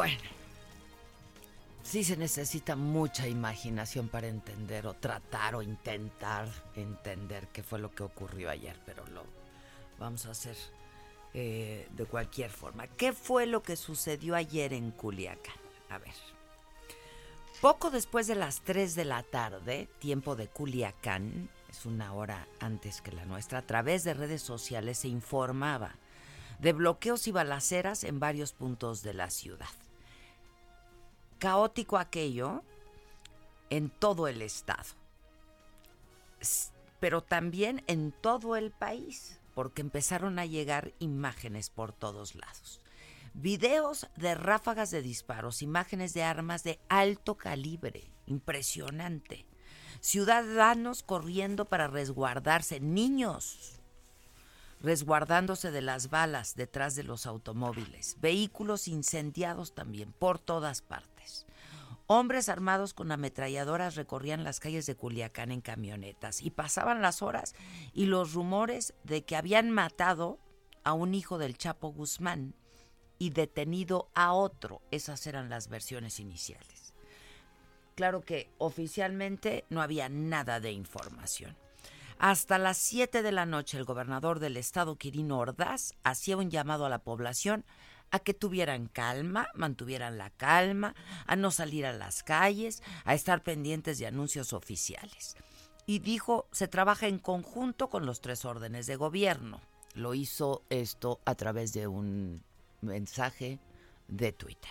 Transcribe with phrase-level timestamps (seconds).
[0.00, 0.16] Bueno,
[1.82, 7.94] sí se necesita mucha imaginación para entender o tratar o intentar entender qué fue lo
[7.94, 9.24] que ocurrió ayer, pero lo
[9.98, 10.56] vamos a hacer
[11.34, 12.86] eh, de cualquier forma.
[12.86, 15.60] ¿Qué fue lo que sucedió ayer en Culiacán?
[15.90, 16.14] A ver.
[17.60, 23.02] Poco después de las 3 de la tarde, tiempo de Culiacán, es una hora antes
[23.02, 25.94] que la nuestra, a través de redes sociales se informaba
[26.58, 29.68] de bloqueos y balaceras en varios puntos de la ciudad.
[31.40, 32.62] Caótico aquello
[33.70, 34.84] en todo el estado,
[37.00, 42.80] pero también en todo el país, porque empezaron a llegar imágenes por todos lados.
[43.32, 49.46] Videos de ráfagas de disparos, imágenes de armas de alto calibre, impresionante.
[50.00, 53.80] Ciudadanos corriendo para resguardarse, niños
[54.82, 61.09] resguardándose de las balas detrás de los automóviles, vehículos incendiados también por todas partes.
[62.12, 67.54] Hombres armados con ametralladoras recorrían las calles de Culiacán en camionetas y pasaban las horas
[67.94, 70.40] y los rumores de que habían matado
[70.82, 72.56] a un hijo del Chapo Guzmán
[73.20, 74.82] y detenido a otro.
[74.90, 76.94] Esas eran las versiones iniciales.
[77.94, 81.56] Claro que oficialmente no había nada de información.
[82.18, 86.84] Hasta las 7 de la noche el gobernador del estado, Quirino Ordaz, hacía un llamado
[86.84, 87.64] a la población
[88.10, 90.94] a que tuvieran calma, mantuvieran la calma,
[91.26, 95.36] a no salir a las calles, a estar pendientes de anuncios oficiales.
[95.86, 99.60] Y dijo, se trabaja en conjunto con los tres órdenes de gobierno.
[99.94, 102.42] Lo hizo esto a través de un
[102.80, 103.58] mensaje
[104.08, 104.70] de Twitter.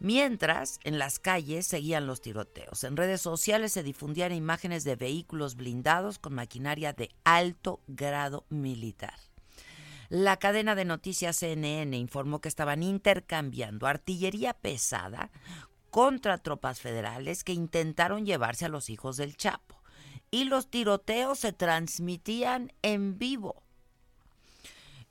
[0.00, 2.84] Mientras, en las calles seguían los tiroteos.
[2.84, 9.27] En redes sociales se difundían imágenes de vehículos blindados con maquinaria de alto grado militar.
[10.08, 15.30] La cadena de noticias CNN informó que estaban intercambiando artillería pesada
[15.90, 19.82] contra tropas federales que intentaron llevarse a los hijos del Chapo.
[20.30, 23.62] Y los tiroteos se transmitían en vivo.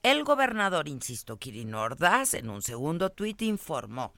[0.03, 4.13] El gobernador, insisto, Kirin Ordaz, en un segundo tuit informó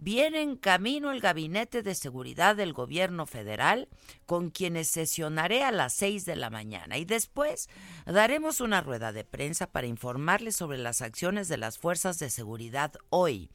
[0.00, 3.88] viene en camino el Gabinete de Seguridad del Gobierno Federal,
[4.24, 7.68] con quienes sesionaré a las seis de la mañana y después
[8.06, 12.94] daremos una rueda de prensa para informarles sobre las acciones de las fuerzas de seguridad
[13.10, 13.50] hoy.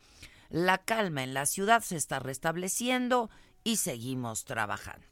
[0.50, 3.32] La calma en la ciudad se está restableciendo
[3.64, 5.08] y seguimos trabajando.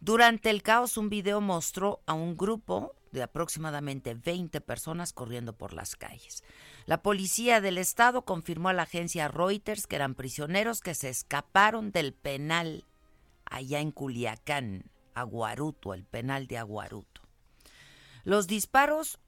[0.00, 5.72] Durante el caos un video mostró a un grupo de aproximadamente 20 personas corriendo por
[5.72, 6.42] las calles.
[6.86, 11.92] La policía del estado confirmó a la agencia Reuters que eran prisioneros que se escaparon
[11.92, 12.84] del penal
[13.46, 14.84] allá en Culiacán,
[15.14, 17.22] Aguaruto, el penal de Aguaruto.
[18.24, 19.18] Los disparos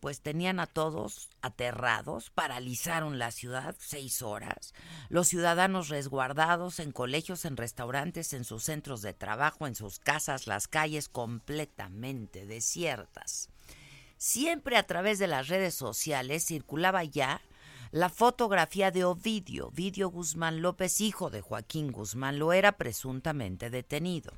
[0.00, 4.74] pues tenían a todos aterrados, paralizaron la ciudad seis horas,
[5.08, 10.46] los ciudadanos resguardados en colegios, en restaurantes, en sus centros de trabajo, en sus casas,
[10.46, 13.50] las calles completamente desiertas.
[14.18, 17.40] Siempre a través de las redes sociales circulaba ya
[17.92, 24.32] la fotografía de Ovidio, Ovidio Guzmán López, hijo de Joaquín Guzmán, lo era presuntamente detenido.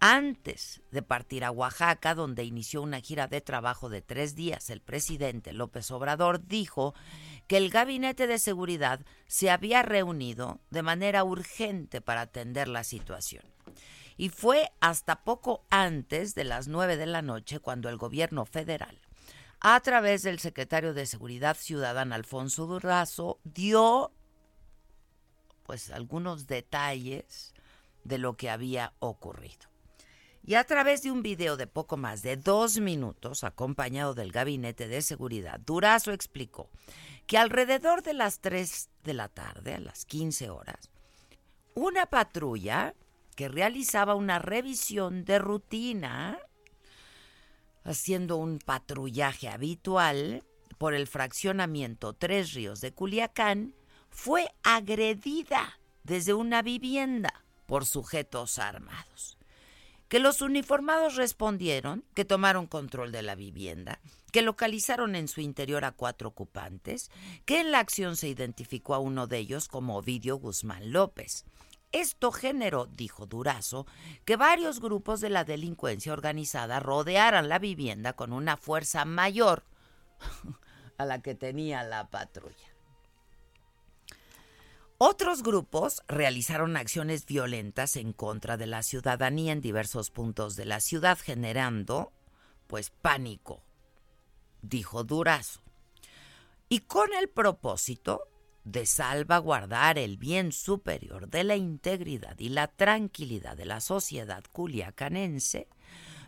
[0.00, 4.80] Antes de partir a Oaxaca, donde inició una gira de trabajo de tres días, el
[4.80, 6.94] presidente López Obrador dijo
[7.46, 13.44] que el gabinete de seguridad se había reunido de manera urgente para atender la situación.
[14.16, 19.00] Y fue hasta poco antes de las nueve de la noche cuando el gobierno federal,
[19.60, 24.12] a través del secretario de Seguridad Ciudadana Alfonso Durazo, dio
[25.64, 27.54] pues algunos detalles
[28.04, 29.74] de lo que había ocurrido.
[30.46, 34.88] Y a través de un video de poco más de dos minutos, acompañado del Gabinete
[34.88, 36.68] de Seguridad, Durazo explicó
[37.26, 40.90] que alrededor de las 3 de la tarde, a las 15 horas,
[41.74, 42.94] una patrulla
[43.34, 46.38] que realizaba una revisión de rutina,
[47.84, 50.42] haciendo un patrullaje habitual
[50.78, 53.74] por el fraccionamiento Tres Ríos de Culiacán,
[54.10, 59.38] fue agredida desde una vivienda por sujetos armados
[60.14, 63.98] que los uniformados respondieron que tomaron control de la vivienda,
[64.30, 67.10] que localizaron en su interior a cuatro ocupantes,
[67.44, 71.44] que en la acción se identificó a uno de ellos como Ovidio Guzmán López.
[71.94, 73.86] Esto generó, dijo Durazo,
[74.24, 79.62] que varios grupos de la delincuencia organizada rodearan la vivienda con una fuerza mayor
[80.98, 82.74] a la que tenía la patrulla.
[84.98, 90.80] Otros grupos realizaron acciones violentas en contra de la ciudadanía en diversos puntos de la
[90.80, 92.12] ciudad, generando,
[92.66, 93.62] pues, pánico,
[94.62, 95.60] dijo Durazo.
[96.68, 98.26] Y con el propósito
[98.64, 105.68] de salvaguardar el bien superior de la integridad y la tranquilidad de la sociedad culiacanense,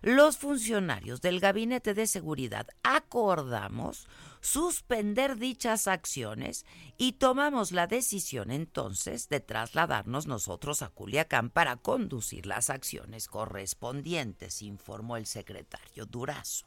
[0.03, 4.07] los funcionarios del Gabinete de Seguridad acordamos
[4.41, 6.65] suspender dichas acciones
[6.97, 14.63] y tomamos la decisión entonces de trasladarnos nosotros a Culiacán para conducir las acciones correspondientes,
[14.63, 16.67] informó el secretario Durazo.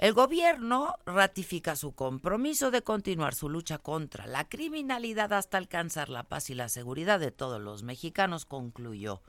[0.00, 6.22] El gobierno ratifica su compromiso de continuar su lucha contra la criminalidad hasta alcanzar la
[6.22, 9.20] paz y la seguridad de todos los mexicanos, concluyó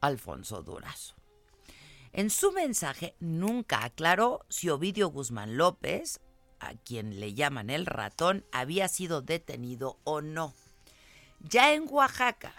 [0.00, 1.14] Alfonso Durazo.
[2.12, 6.18] En su mensaje nunca aclaró si Ovidio Guzmán López
[6.58, 10.52] a quien le llaman el ratón, había sido detenido o no.
[11.38, 12.52] Ya en Oaxaca,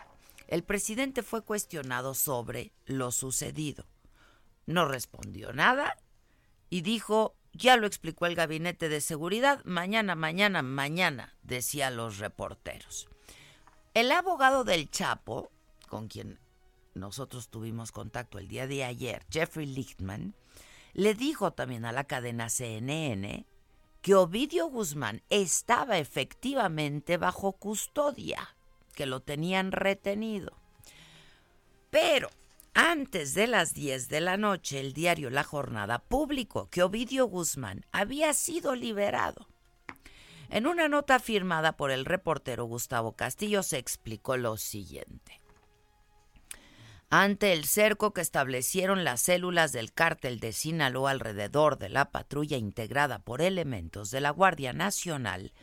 [0.48, 3.86] el presidente fue cuestionado sobre lo sucedido.
[4.66, 5.98] No respondió nada
[6.70, 13.08] y dijo, ya lo explicó el gabinete de seguridad, mañana, mañana, mañana, decía los reporteros.
[13.94, 15.52] El abogado del Chapo,
[15.88, 16.40] con quien
[16.94, 20.36] nosotros tuvimos contacto el día de ayer, Jeffrey Lichtman,
[20.94, 23.46] le dijo también a la cadena CNN
[24.02, 28.56] que Ovidio Guzmán estaba efectivamente bajo custodia,
[28.94, 30.54] que lo tenían retenido.
[31.90, 32.30] Pero
[32.80, 37.84] antes de las 10 de la noche, el diario La Jornada publicó que Ovidio Guzmán
[37.92, 39.48] había sido liberado.
[40.50, 45.42] En una nota firmada por el reportero Gustavo Castillo se explicó lo siguiente
[47.10, 52.58] ante el cerco que establecieron las células del cártel de Sinaloa alrededor de la patrulla
[52.58, 55.54] integrada por elementos de la Guardia Nacional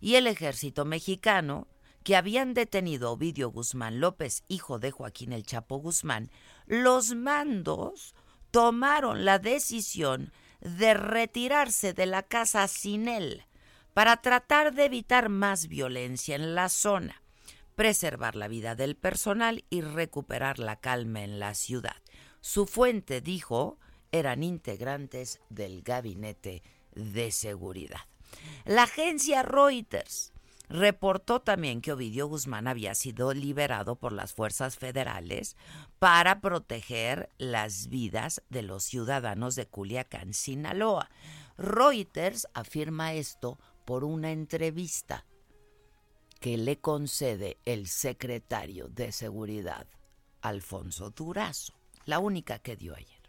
[0.00, 1.66] y el ejército mexicano,
[2.02, 6.30] que habían detenido a Ovidio Guzmán López, hijo de Joaquín el Chapo Guzmán,
[6.66, 8.14] los mandos
[8.50, 13.44] tomaron la decisión de retirarse de la casa sin él
[13.94, 17.22] para tratar de evitar más violencia en la zona
[17.74, 21.96] preservar la vida del personal y recuperar la calma en la ciudad.
[22.40, 23.78] Su fuente dijo
[24.10, 26.62] eran integrantes del gabinete
[26.94, 28.00] de seguridad.
[28.64, 30.31] La agencia Reuters
[30.72, 35.54] reportó también que Ovidio Guzmán había sido liberado por las fuerzas federales
[35.98, 41.10] para proteger las vidas de los ciudadanos de Culiacán, Sinaloa.
[41.58, 45.26] Reuters afirma esto por una entrevista
[46.40, 49.86] que le concede el secretario de Seguridad,
[50.40, 51.74] Alfonso Durazo,
[52.06, 53.20] la única que dio ayer.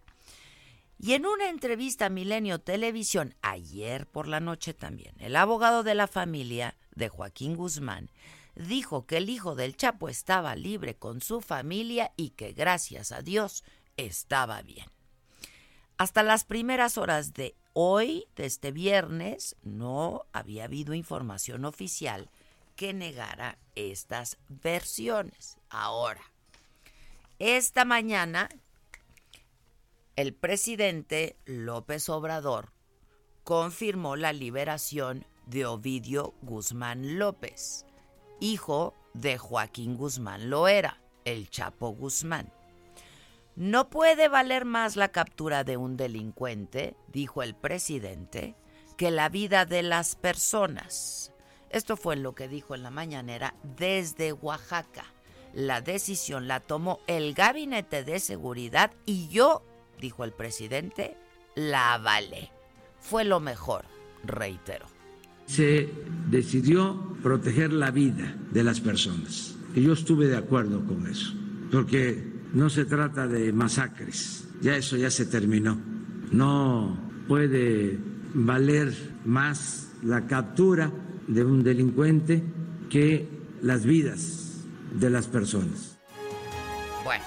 [0.98, 5.96] Y en una entrevista a Milenio Televisión, ayer por la noche también, el abogado de
[5.96, 8.10] la familia de Joaquín Guzmán
[8.56, 13.22] dijo que el hijo del Chapo estaba libre con su familia y que gracias a
[13.22, 13.64] Dios
[13.98, 14.88] estaba bien.
[15.98, 22.30] Hasta las primeras horas de hoy, de este viernes, no había habido información oficial
[22.76, 25.58] que negara estas versiones.
[25.70, 26.22] Ahora,
[27.40, 28.50] esta mañana,
[30.16, 32.72] el presidente López Obrador
[33.44, 37.86] confirmó la liberación de Ovidio Guzmán López,
[38.40, 42.52] hijo de Joaquín Guzmán Loera, el Chapo Guzmán.
[43.56, 48.56] No puede valer más la captura de un delincuente, dijo el presidente,
[48.98, 51.32] que la vida de las personas.
[51.70, 55.06] Esto fue lo que dijo en la mañanera desde Oaxaca.
[55.54, 59.64] La decisión la tomó el Gabinete de Seguridad y yo,
[60.00, 61.16] dijo el presidente,
[61.54, 62.52] la avalé.
[63.00, 63.86] Fue lo mejor,
[64.24, 64.93] reiteró.
[65.54, 65.88] Se
[66.32, 69.56] decidió proteger la vida de las personas.
[69.76, 71.32] Y yo estuve de acuerdo con eso,
[71.72, 75.80] porque no se trata de masacres, ya eso ya se terminó.
[76.32, 78.00] No puede
[78.34, 78.96] valer
[79.26, 80.92] más la captura
[81.28, 82.42] de un delincuente
[82.90, 83.28] que
[83.62, 86.00] las vidas de las personas.
[87.04, 87.26] Bueno,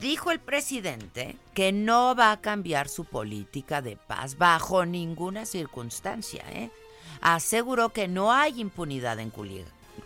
[0.00, 6.42] dijo el presidente que no va a cambiar su política de paz bajo ninguna circunstancia.
[6.50, 6.70] ¿eh?
[7.20, 9.32] Aseguró que no hay impunidad en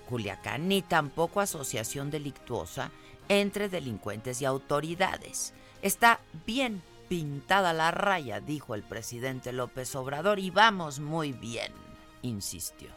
[0.09, 2.91] Culiacán ni tampoco asociación delictuosa
[3.29, 5.55] entre delincuentes y autoridades.
[5.83, 11.73] Está bien pintada la raya, dijo el presidente López Obrador, y vamos muy bien
[12.23, 12.89] insistió.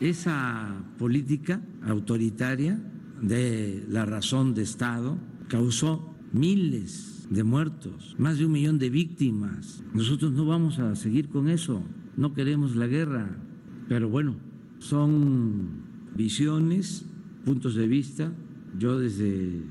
[0.00, 2.80] Esa política autoritaria
[3.20, 5.18] de la razón de Estado
[5.48, 9.82] causó miles de muertos, más de un millón de víctimas.
[9.92, 11.82] Nosotros no vamos a seguir con eso,
[12.16, 13.36] no queremos la guerra,
[13.88, 14.36] pero bueno,
[14.78, 17.04] son visiones,
[17.44, 18.32] puntos de vista.
[18.78, 19.62] Yo desde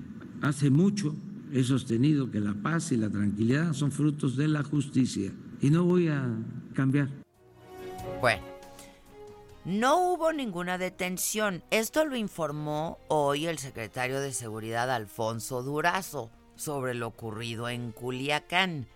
[0.41, 1.15] hace mucho
[1.51, 5.31] he sostenido que la paz y la tranquilidad son frutos de la justicia
[5.61, 6.27] y no voy a
[6.73, 7.09] cambiar.
[8.21, 8.53] Bueno.
[9.65, 11.63] No hubo ninguna detención.
[11.71, 18.87] Esto lo informó hoy el secretario de Seguridad Alfonso Durazo sobre lo ocurrido en Culiacán.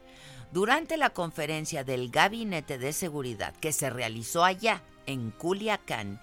[0.51, 6.20] Durante la conferencia del Gabinete de Seguridad que se realizó allá, en Culiacán,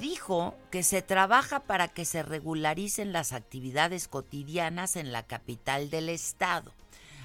[0.00, 6.08] dijo que se trabaja para que se regularicen las actividades cotidianas en la capital del
[6.08, 6.72] estado.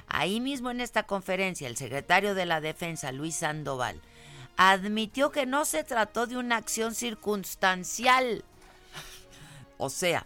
[0.08, 4.00] Ahí mismo en esta conferencia, el secretario de la Defensa, Luis Sandoval,
[4.56, 8.44] admitió que no se trató de una acción circunstancial.
[9.78, 10.26] O sea,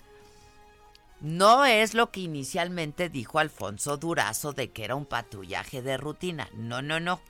[1.21, 6.49] no es lo que inicialmente dijo Alfonso Durazo de que era un patrullaje de rutina.
[6.53, 7.21] No, no, no.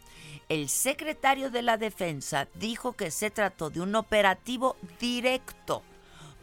[0.49, 5.83] El secretario de la Defensa dijo que se trató de un operativo directo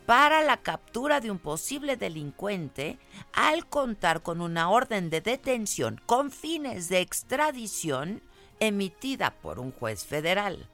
[0.07, 2.99] para la captura de un posible delincuente
[3.35, 8.23] al contar con una orden de detención con fines de extradición
[8.61, 10.67] emitida por un juez federal,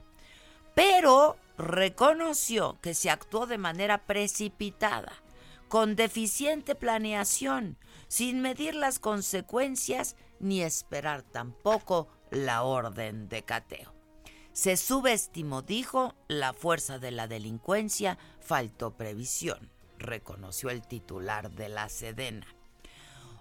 [0.73, 5.11] pero reconoció que se actuó de manera precipitada,
[5.67, 13.93] con deficiente planeación, sin medir las consecuencias ni esperar tampoco la orden de cateo.
[14.53, 21.89] Se subestimó, dijo, la fuerza de la delincuencia, faltó previsión, reconoció el titular de la
[21.89, 22.54] Sedena.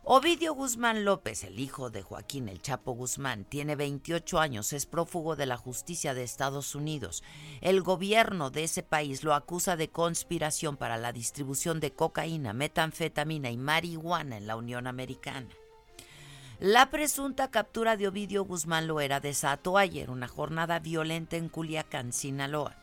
[0.06, 5.34] Ovidio Guzmán López, el hijo de Joaquín El Chapo Guzmán, tiene 28 años, es prófugo
[5.34, 7.24] de la justicia de Estados Unidos.
[7.62, 13.50] El gobierno de ese país lo acusa de conspiración para la distribución de cocaína, metanfetamina
[13.50, 15.48] y marihuana en la Unión Americana.
[16.60, 22.76] La presunta captura de Ovidio Guzmán Loera desató ayer una jornada violenta en Culiacán, Sinaloa.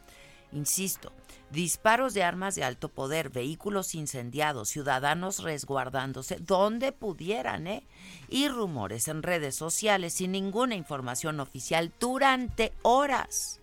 [0.54, 1.14] Insisto,
[1.50, 7.88] disparos de armas de alto poder, vehículos incendiados, ciudadanos resguardándose donde pudieran, ¿eh?
[8.28, 13.60] Y rumores en redes sociales sin ninguna información oficial durante horas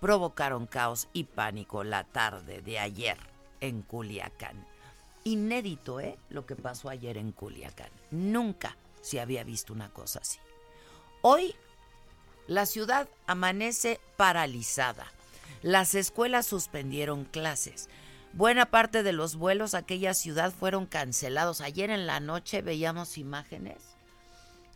[0.00, 3.18] provocaron caos y pánico la tarde de ayer
[3.60, 4.66] en Culiacán.
[5.22, 6.18] Inédito, ¿eh?
[6.28, 7.90] Lo que pasó ayer en Culiacán.
[8.10, 10.40] Nunca se había visto una cosa así.
[11.20, 11.54] Hoy
[12.48, 15.06] la ciudad amanece paralizada
[15.62, 17.88] las escuelas suspendieron clases.
[18.32, 21.60] Buena parte de los vuelos a aquella ciudad fueron cancelados.
[21.60, 23.96] Ayer en la noche veíamos imágenes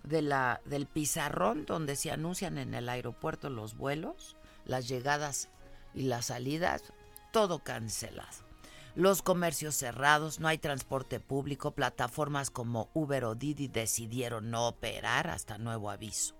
[0.04, 5.48] de la, del pizarrón donde se anuncian en el aeropuerto los vuelos, las llegadas
[5.94, 6.82] y las salidas,
[7.32, 8.46] todo cancelado.
[8.94, 15.28] Los comercios cerrados, no hay transporte público, plataformas como Uber o Didi decidieron no operar
[15.28, 16.35] hasta nuevo aviso.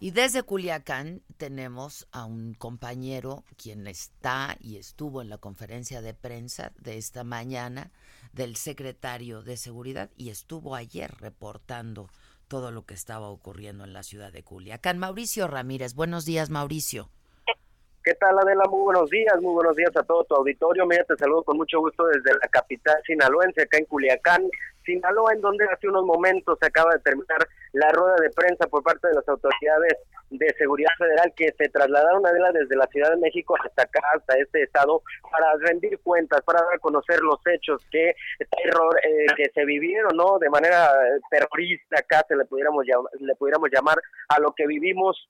[0.00, 6.14] Y desde Culiacán tenemos a un compañero quien está y estuvo en la conferencia de
[6.14, 7.90] prensa de esta mañana
[8.32, 12.10] del secretario de Seguridad y estuvo ayer reportando
[12.46, 14.98] todo lo que estaba ocurriendo en la ciudad de Culiacán.
[14.98, 17.10] Mauricio Ramírez, buenos días Mauricio.
[18.08, 18.64] ¿Qué tal Adela?
[18.70, 20.86] Muy buenos días, muy buenos días a todo tu auditorio.
[20.86, 24.48] Mira, te saludo con mucho gusto desde la capital sinaloense, acá en Culiacán.
[24.82, 28.82] Sinaloa, en donde hace unos momentos se acaba de terminar la rueda de prensa por
[28.82, 29.92] parte de las autoridades
[30.30, 34.38] de seguridad federal que se trasladaron a desde la Ciudad de México hasta acá, hasta
[34.38, 38.14] este estado, para rendir cuentas, para dar a conocer los hechos que
[38.62, 40.38] terror eh, que se vivieron, ¿no?
[40.38, 40.94] De manera
[41.30, 42.86] terrorista, acá se le pudiéramos
[43.20, 43.98] le pudiéramos llamar
[44.30, 45.28] a lo que vivimos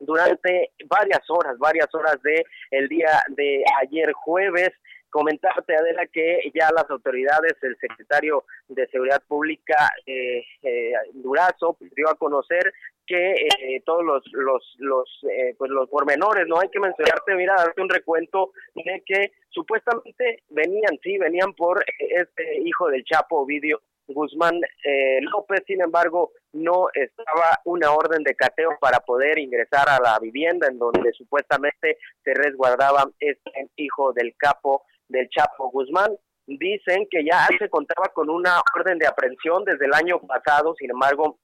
[0.00, 4.70] durante varias horas, varias horas de el día de ayer jueves.
[5.10, 12.08] Comentarte, Adela, que ya las autoridades, el secretario de Seguridad Pública, eh, eh, Durazo, dio
[12.08, 12.72] a conocer
[13.10, 17.56] que eh, todos los los los eh, pues los pormenores no hay que mencionarte mira
[17.56, 23.80] darte un recuento de que supuestamente venían sí venían por este hijo del Chapo Ovidio
[24.12, 24.60] Guzmán
[25.32, 30.68] López sin embargo no estaba una orden de cateo para poder ingresar a la vivienda
[30.68, 36.16] en donde supuestamente se resguardaba este hijo del capo del Chapo Guzmán.
[36.46, 40.90] Dicen que ya se contaba con una orden de aprehensión desde el año pasado, sin
[40.90, 41.38] embargo,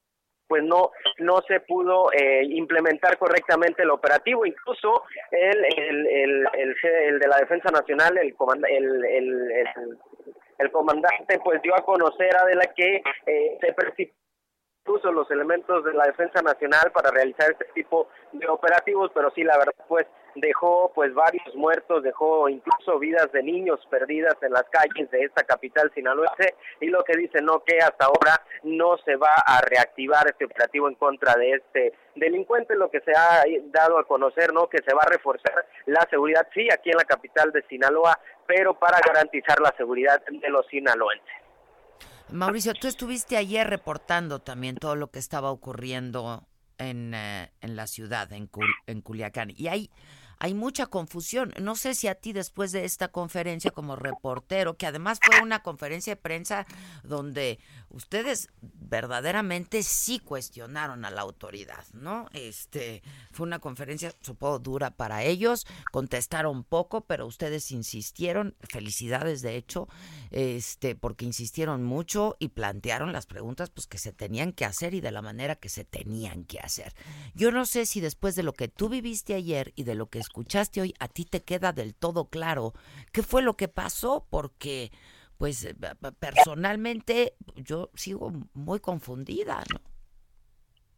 [0.49, 7.18] pues no no se pudo eh, implementar correctamente el operativo incluso el el, el, el,
[7.18, 8.35] de la defensa nacional el
[8.68, 9.99] el, el,
[10.58, 14.12] el, comandante pues dio a conocer a de la que eh, se
[14.84, 19.42] puso los elementos de la defensa nacional para realizar este tipo de operativos pero sí
[19.42, 24.64] la verdad pues dejó pues varios muertos, dejó incluso vidas de niños perdidas en las
[24.70, 29.16] calles de esta capital sinaloense y lo que dice no que hasta ahora no se
[29.16, 33.98] va a reactivar este operativo en contra de este delincuente, lo que se ha dado
[33.98, 34.68] a conocer, ¿no?
[34.68, 38.78] Que se va a reforzar la seguridad, sí, aquí en la capital de Sinaloa, pero
[38.78, 41.28] para garantizar la seguridad de los sinaloenses.
[42.28, 46.42] Mauricio, tú estuviste ayer reportando también todo lo que estaba ocurriendo
[46.78, 48.50] en, eh, en la ciudad, en,
[48.86, 49.52] en Culiacán.
[49.54, 49.90] Y hay
[50.38, 51.52] hay mucha confusión.
[51.60, 55.62] No sé si a ti después de esta conferencia como reportero, que además fue una
[55.62, 56.66] conferencia de prensa
[57.02, 62.28] donde ustedes verdaderamente sí cuestionaron a la autoridad, ¿no?
[62.32, 69.56] Este, fue una conferencia, supongo, dura para ellos, contestaron poco, pero ustedes insistieron, felicidades de
[69.56, 69.88] hecho,
[70.30, 75.00] este, porque insistieron mucho y plantearon las preguntas pues que se tenían que hacer y
[75.00, 76.94] de la manera que se tenían que hacer.
[77.34, 80.25] Yo no sé si después de lo que tú viviste ayer y de lo que
[80.26, 82.73] escuchaste hoy, a ti te queda del todo claro
[83.12, 84.91] qué fue lo que pasó, porque
[85.39, 85.75] pues eh,
[86.19, 89.80] personalmente yo sigo muy confundida, ¿no?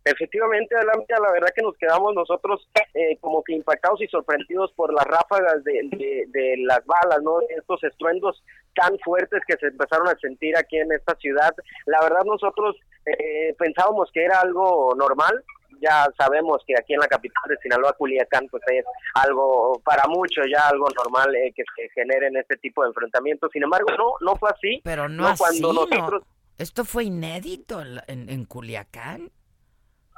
[0.04, 5.04] Efectivamente, la verdad que nos quedamos nosotros eh, como que impactados y sorprendidos por las
[5.04, 7.40] ráfagas de, de, las balas, ¿no?
[7.50, 8.42] Estos estruendos
[8.74, 11.54] tan fuertes que se empezaron a sentir aquí en esta ciudad.
[11.84, 15.44] La verdad nosotros eh, pensábamos que era algo normal,
[15.80, 20.46] ya sabemos que aquí en la capital de Sinaloa, Culiacán, pues es algo para muchos
[20.50, 23.50] ya algo normal eh, que se generen este tipo de enfrentamientos.
[23.52, 24.80] Sin embargo, no, no fue así.
[24.84, 26.22] Pero no, cuando nosotros...
[26.58, 29.30] Esto fue inédito en, en, Culiacán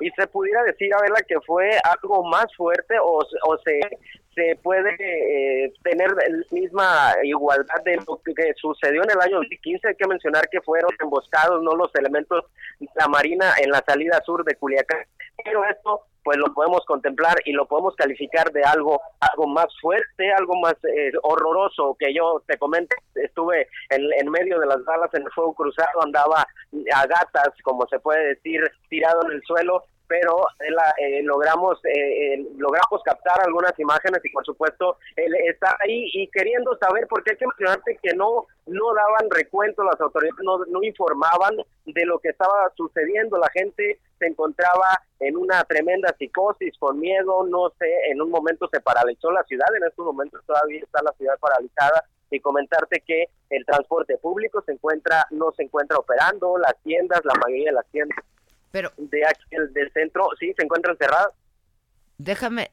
[0.00, 3.78] y se pudiera decir, a verla que fue algo más fuerte o, o se,
[4.34, 9.88] se puede eh, tener la misma igualdad de lo que sucedió en el año 2015.
[9.88, 12.44] Hay que mencionar que fueron emboscados no los elementos
[12.78, 15.04] de la Marina en la salida sur de Culiacán,
[15.44, 20.32] pero esto pues lo podemos contemplar y lo podemos calificar de algo algo más fuerte,
[20.32, 25.12] algo más eh, horroroso que yo te comento, estuve en, en, medio de las balas
[25.14, 26.46] en el fuego cruzado, andaba
[26.94, 30.44] a gatas, como se puede decir, tirado en el suelo pero
[30.98, 36.76] eh, logramos eh, logramos captar algunas imágenes y por supuesto él está ahí y queriendo
[36.78, 41.54] saber porque hay que mencionarte que no no daban recuento las autoridades no, no informaban
[41.86, 43.38] de lo que estaba sucediendo.
[43.38, 48.68] La gente se encontraba en una tremenda psicosis con miedo no sé en un momento
[48.72, 52.04] se paralizó la ciudad en estos momentos todavía está la ciudad paralizada.
[52.32, 57.34] Y comentarte que el transporte público se encuentra no se encuentra operando las tiendas la
[57.34, 58.24] mayoría de las tiendas
[58.70, 61.34] pero de aquí del centro, sí, se encuentran cerradas.
[62.18, 62.70] Déjame,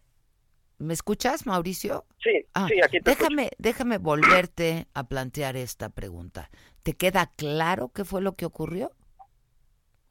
[0.77, 2.05] ¿me escuchas, Mauricio?
[2.21, 6.49] Sí, ah, sí, aquí te déjame, déjame volverte a plantear esta pregunta.
[6.83, 8.91] ¿Te queda claro qué fue lo que ocurrió?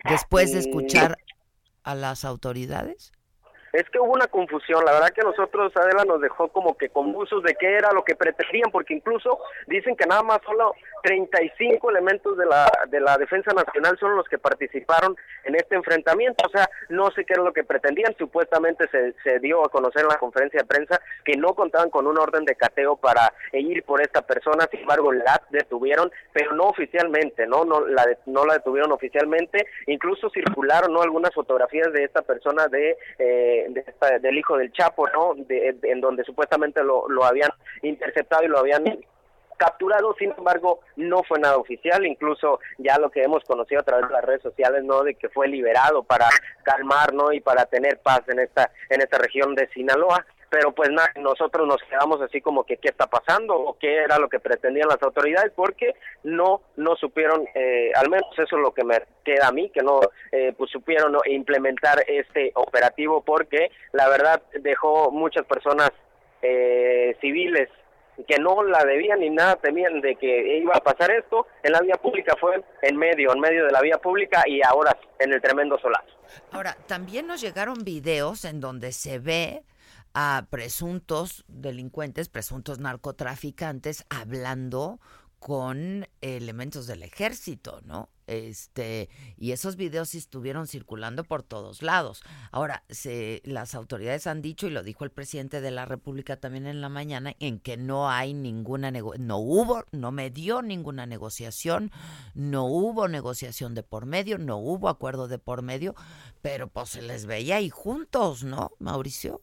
[0.04, 1.18] Después de mm, escuchar
[1.82, 3.12] a las autoridades.
[3.76, 7.42] Es que hubo una confusión, la verdad que nosotros, Adela, nos dejó como que confusos
[7.42, 12.38] de qué era lo que pretendían, porque incluso dicen que nada más solo 35 elementos
[12.38, 16.68] de la, de la Defensa Nacional son los que participaron en este enfrentamiento, o sea,
[16.88, 20.18] no sé qué era lo que pretendían, supuestamente se, se dio a conocer en la
[20.18, 24.22] conferencia de prensa que no contaban con un orden de cateo para ir por esta
[24.22, 29.66] persona, sin embargo la detuvieron, pero no oficialmente, no no la no la detuvieron oficialmente,
[29.86, 35.34] incluso circularon no algunas fotografías de esta persona de, eh, del hijo del Chapo, no,
[35.48, 37.50] en donde supuestamente lo, lo habían
[37.82, 38.84] interceptado y lo habían
[39.56, 44.08] capturado, sin embargo, no fue nada oficial, incluso ya lo que hemos conocido a través
[44.08, 45.02] de las redes sociales, ¿no?
[45.02, 46.28] De que fue liberado para
[46.62, 47.32] calmar, ¿no?
[47.32, 51.66] Y para tener paz en esta, en esta región de Sinaloa pero pues nada, nosotros
[51.66, 55.02] nos quedamos así como que qué está pasando o qué era lo que pretendían las
[55.02, 59.52] autoridades porque no no supieron eh, al menos eso es lo que me queda a
[59.52, 60.00] mí que no
[60.32, 65.90] eh, pues supieron implementar este operativo porque la verdad dejó muchas personas
[66.42, 67.68] eh, civiles
[68.26, 71.80] que no la debían ni nada temían de que iba a pasar esto en la
[71.80, 75.40] vía pública fue en medio en medio de la vía pública y ahora en el
[75.40, 76.16] tremendo solazo.
[76.52, 79.62] Ahora también nos llegaron videos en donde se ve
[80.18, 84.98] a presuntos delincuentes, presuntos narcotraficantes, hablando
[85.38, 88.08] con elementos del ejército, ¿no?
[88.26, 92.22] Este, y esos videos estuvieron circulando por todos lados.
[92.50, 96.66] Ahora, se, las autoridades han dicho, y lo dijo el presidente de la República también
[96.66, 101.92] en la mañana, en que no hay ninguna, no hubo, no me dio ninguna negociación,
[102.32, 105.94] no hubo negociación de por medio, no hubo acuerdo de por medio,
[106.40, 109.42] pero pues se les veía ahí juntos, ¿no, Mauricio?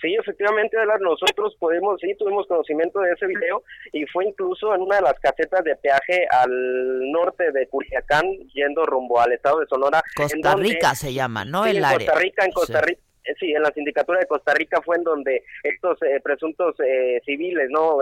[0.00, 4.96] Sí, efectivamente, nosotros podemos, sí, tuvimos conocimiento de ese video y fue incluso en una
[4.96, 10.02] de las casetas de peaje al norte de Culiacán, yendo rumbo al estado de Sonora.
[10.14, 11.64] Costa Rica se llama, ¿no?
[11.64, 13.00] el en Costa Rica, en Costa Rica.
[13.24, 17.20] Eh, sí, en la sindicatura de Costa Rica fue en donde estos eh, presuntos eh,
[17.24, 17.98] civiles, ¿no?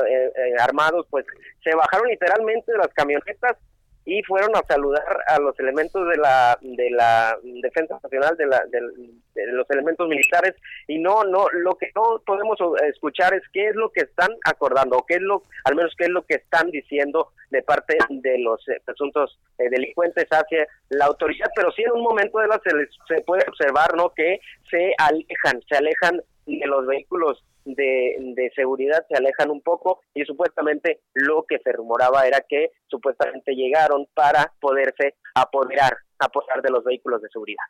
[0.58, 1.24] armados, pues
[1.62, 3.56] se bajaron literalmente de las camionetas
[4.04, 8.62] y fueron a saludar a los elementos de la de la defensa nacional de, la,
[8.66, 10.54] de, los elementos militares.
[10.88, 14.98] Y no no lo que no podemos escuchar es qué es lo que están acordando
[14.98, 18.38] o qué es lo al menos qué es lo que están diciendo de parte de
[18.38, 21.48] los eh, presuntos eh, delincuentes hacia la autoridad.
[21.54, 22.70] Pero sí en un momento de la se,
[23.06, 29.16] se puede observar no que se alejan se alejan de los vehículos de, seguridad se
[29.16, 35.14] alejan un poco y supuestamente lo que se rumoraba era que supuestamente llegaron para poderse
[35.34, 37.64] apoderar, apoderar de los vehículos de seguridad.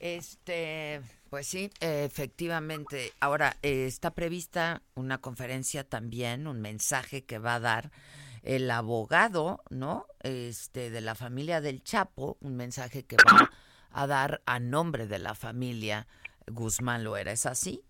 [0.00, 3.12] Este, pues sí, efectivamente.
[3.20, 7.90] Ahora eh, está prevista una conferencia también, un mensaje que va a dar
[8.42, 10.06] el abogado, ¿no?
[10.22, 13.50] Este de la familia del Chapo, un mensaje que va
[13.90, 16.06] a dar a nombre de la familia
[16.46, 17.82] Guzmán Loera, ¿es así?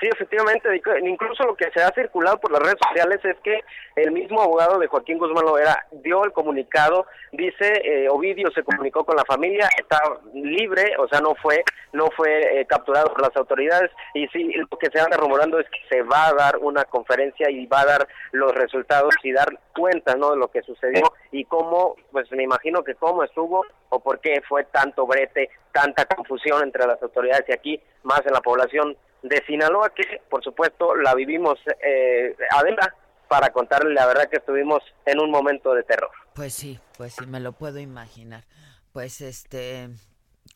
[0.00, 0.68] Sí, efectivamente,
[1.02, 3.60] incluso lo que se ha circulado por las redes sociales es que
[3.96, 9.04] el mismo abogado de Joaquín Guzmán Loera dio el comunicado, dice eh, Ovidio se comunicó
[9.04, 10.00] con la familia, está
[10.32, 11.62] libre, o sea, no fue
[11.92, 15.66] no fue eh, capturado por las autoridades y sí, lo que se anda rumorando es
[15.68, 19.48] que se va a dar una conferencia y va a dar los resultados y dar
[19.74, 24.00] cuenta, ¿no?, de lo que sucedió y cómo, pues me imagino que cómo estuvo o
[24.00, 28.40] por qué fue tanto brete, tanta confusión entre las autoridades y aquí, más en la
[28.40, 32.94] población de Sinaloa, que por supuesto la vivimos eh, adela
[33.28, 36.10] para contarle la verdad que estuvimos en un momento de terror.
[36.34, 38.44] Pues sí, pues sí, me lo puedo imaginar.
[38.92, 39.88] Pues este,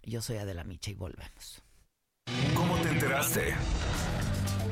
[0.04, 1.62] Yo soy Adela Micha y volvemos.
[2.54, 3.54] ¿Cómo te enteraste?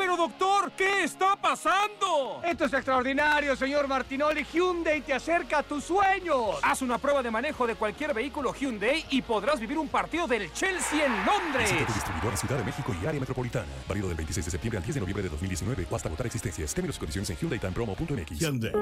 [0.00, 2.40] Pero doctor, ¿qué está pasando?
[2.42, 4.46] Esto es extraordinario, señor Martinoli.
[4.50, 6.56] Hyundai te acerca a tus sueños.
[6.62, 10.50] Haz una prueba de manejo de cualquier vehículo Hyundai y podrás vivir un partido del
[10.54, 11.70] Chelsea en Londres.
[11.70, 13.66] Visita tu distribuidor en Ciudad de México y área metropolitana.
[13.86, 16.72] Válido del 26 de septiembre al 10 de noviembre de 2019 o hasta votar existencias.
[16.72, 18.38] Términos y condiciones en HyundaiTimePromo.mx.
[18.38, 18.72] Hyundai.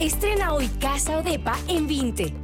[0.00, 2.34] Estrena hoy Casa o Depa en 20.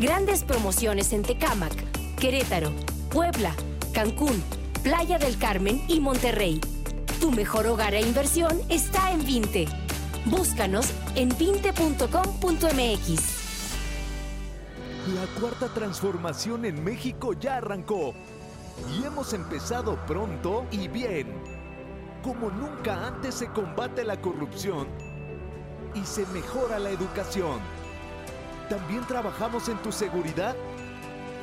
[0.00, 1.74] Grandes promociones en Tecámac,
[2.16, 2.72] Querétaro,
[3.08, 3.54] Puebla,
[3.92, 4.42] Cancún,
[4.84, 6.60] Playa del Carmen y Monterrey.
[7.18, 9.66] Tu mejor hogar e inversión está en 20.
[10.26, 12.04] Búscanos en 20.com.mx.
[15.14, 18.12] La cuarta transformación en México ya arrancó
[18.92, 21.32] y hemos empezado pronto y bien.
[22.22, 24.86] Como nunca antes se combate la corrupción
[25.94, 27.58] y se mejora la educación.
[28.68, 30.54] También trabajamos en tu seguridad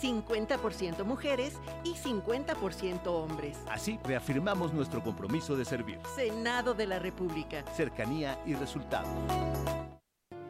[0.00, 1.54] 50% mujeres
[1.84, 3.58] y 50% hombres.
[3.68, 5.98] Así reafirmamos nuestro compromiso de servir.
[6.14, 7.64] Senado de la República.
[7.74, 9.08] Cercanía y resultados.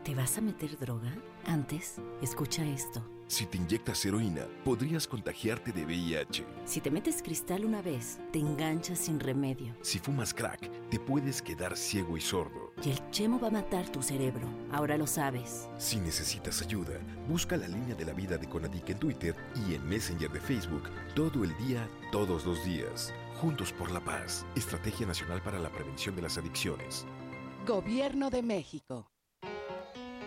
[0.04, 1.12] ¿Te vas a meter droga?
[1.46, 3.15] Antes, escucha esto.
[3.28, 6.44] Si te inyectas heroína, podrías contagiarte de VIH.
[6.64, 9.74] Si te metes cristal una vez, te enganchas sin remedio.
[9.80, 12.72] Si fumas crack, te puedes quedar ciego y sordo.
[12.84, 14.46] Y el chemo va a matar tu cerebro.
[14.70, 15.68] Ahora lo sabes.
[15.76, 19.34] Si necesitas ayuda, busca la línea de la vida de Conadic en Twitter
[19.66, 20.84] y en Messenger de Facebook
[21.16, 23.12] todo el día, todos los días.
[23.40, 24.46] Juntos por la paz.
[24.54, 27.04] Estrategia Nacional para la Prevención de las Adicciones.
[27.66, 29.10] Gobierno de México.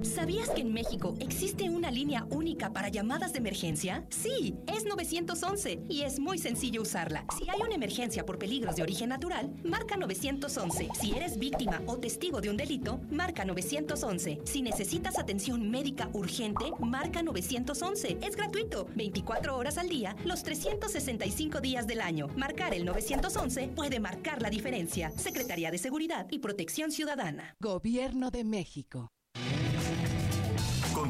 [0.00, 4.04] ¿Sabías que en México existe una línea única para llamadas de emergencia?
[4.08, 7.24] Sí, es 911 y es muy sencillo usarla.
[7.36, 10.88] Si hay una emergencia por peligros de origen natural, marca 911.
[10.98, 14.40] Si eres víctima o testigo de un delito, marca 911.
[14.44, 18.18] Si necesitas atención médica urgente, marca 911.
[18.22, 22.28] Es gratuito, 24 horas al día, los 365 días del año.
[22.36, 25.10] Marcar el 911 puede marcar la diferencia.
[25.16, 27.56] Secretaría de Seguridad y Protección Ciudadana.
[27.60, 29.12] Gobierno de México.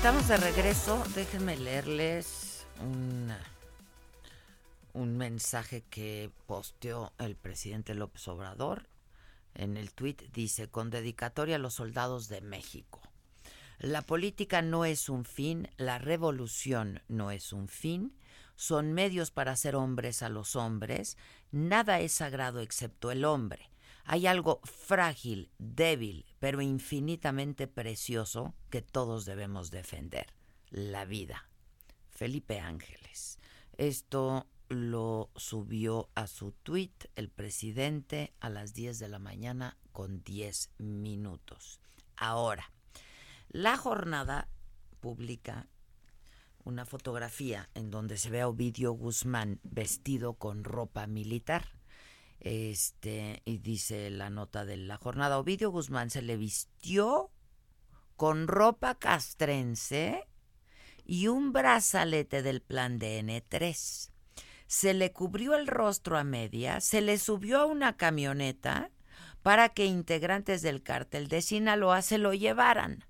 [0.00, 1.04] Estamos de regreso.
[1.14, 2.66] Déjenme leerles
[4.94, 8.88] un, mensaje que posteó el presidente López Obrador.
[9.54, 13.02] En el tuit dice, con dedicatoria a los soldados de México.
[13.78, 18.16] La política no es un fin, la revolución no es un fin,
[18.56, 21.18] son medios para hacer hombres a los hombres,
[21.52, 23.69] nada es sagrado excepto el hombre.
[24.12, 30.34] Hay algo frágil, débil, pero infinitamente precioso que todos debemos defender,
[30.68, 31.48] la vida.
[32.08, 33.38] Felipe Ángeles.
[33.78, 40.24] Esto lo subió a su tweet el presidente a las 10 de la mañana con
[40.24, 41.78] 10 minutos.
[42.16, 42.72] Ahora,
[43.48, 44.48] la jornada
[44.98, 45.68] publica
[46.64, 51.79] una fotografía en donde se ve a Ovidio Guzmán vestido con ropa militar
[52.40, 57.30] este, y dice la nota de la jornada, Ovidio Guzmán se le vistió
[58.16, 60.26] con ropa castrense
[61.04, 64.10] y un brazalete del plan de N3.
[64.66, 68.90] se le cubrió el rostro a media, se le subió a una camioneta
[69.42, 73.04] para que integrantes del cártel de Sinaloa se lo llevaran.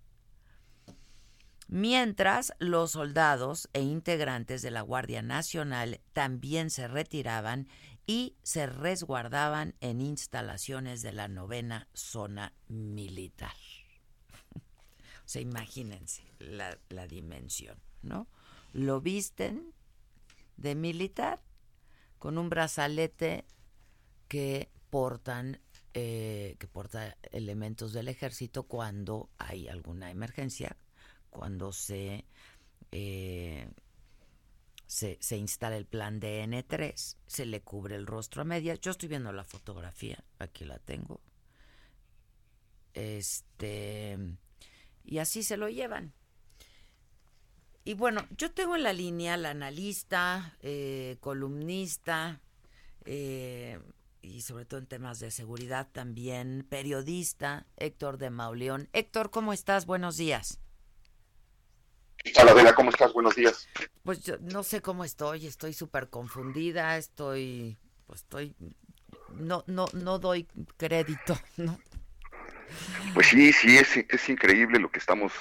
[1.69, 7.69] Mientras los soldados e integrantes de la Guardia Nacional también se retiraban
[8.07, 13.55] y se resguardaban en instalaciones de la novena zona militar.
[14.55, 18.27] o sea, imagínense la, la dimensión, ¿no?
[18.73, 19.73] Lo visten
[20.57, 21.41] de militar
[22.19, 23.45] con un brazalete
[24.29, 25.61] que portan
[25.93, 30.77] eh, que porta elementos del ejército cuando hay alguna emergencia,
[31.31, 32.27] cuando se,
[32.93, 33.69] eh,
[34.91, 38.81] se, se, instala el plan de N3, se le cubre el rostro a medias.
[38.81, 41.21] Yo estoy viendo la fotografía, aquí la tengo.
[42.93, 44.19] Este,
[45.05, 46.13] y así se lo llevan.
[47.85, 52.41] Y bueno, yo tengo en la línea al analista, eh, columnista,
[53.05, 53.79] eh,
[54.23, 58.89] y sobre todo en temas de seguridad también, periodista Héctor de Mauleón.
[58.93, 59.87] Héctor, ¿cómo estás?
[59.87, 60.59] Buenos días.
[62.61, 63.13] Hola, ¿cómo estás?
[63.13, 63.69] Buenos días.
[64.05, 68.55] Pues yo no sé cómo estoy, estoy súper confundida, estoy, pues estoy,
[69.33, 71.79] no, no, no doy crédito, ¿no?
[73.15, 75.33] Pues sí, sí, es, es increíble lo que estamos,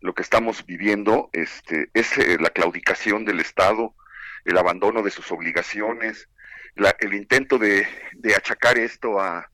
[0.00, 3.94] lo que estamos viviendo, este, es eh, la claudicación del Estado,
[4.44, 6.28] el abandono de sus obligaciones,
[6.98, 7.86] el intento de,
[8.36, 9.48] achacar esto a,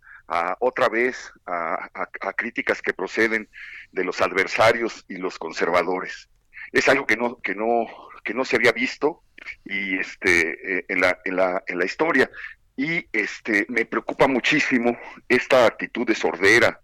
[0.61, 3.51] otra vez a, críticas que proceden
[3.91, 6.29] de los adversarios y los conservadores.
[6.73, 7.87] Es algo que no, que no,
[8.25, 9.23] que no se había visto
[9.65, 12.31] y este eh, en la, en la, en la historia.
[12.77, 14.97] Y este me preocupa muchísimo
[15.29, 16.81] esta actitud de sordera,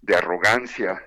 [0.00, 1.02] de arrogancia,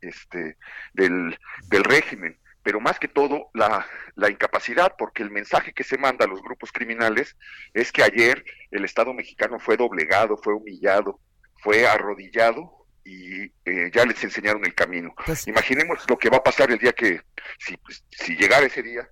[0.00, 0.56] este,
[0.94, 5.98] del, del régimen pero más que todo la, la, incapacidad, porque el mensaje que se
[5.98, 7.36] manda a los grupos criminales
[7.74, 11.18] es que ayer el Estado mexicano fue doblegado, fue humillado,
[11.60, 15.14] fue arrodillado y eh, ya les enseñaron el camino.
[15.26, 17.20] Pues Imaginemos lo que va a pasar el día que,
[17.58, 19.08] si, pues, si llegara ese día,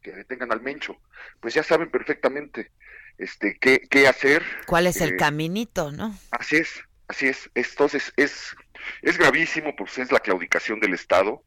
[0.00, 0.96] que detengan al Mencho,
[1.40, 2.70] pues ya saben perfectamente
[3.18, 4.44] este qué, qué hacer.
[4.66, 6.16] ¿Cuál es el eh, caminito, no?
[6.30, 7.50] Así es, así es.
[7.54, 8.54] Entonces es,
[9.02, 11.44] es gravísimo, pues es la claudicación del Estado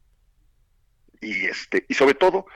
[1.20, 2.46] y este y sobre todo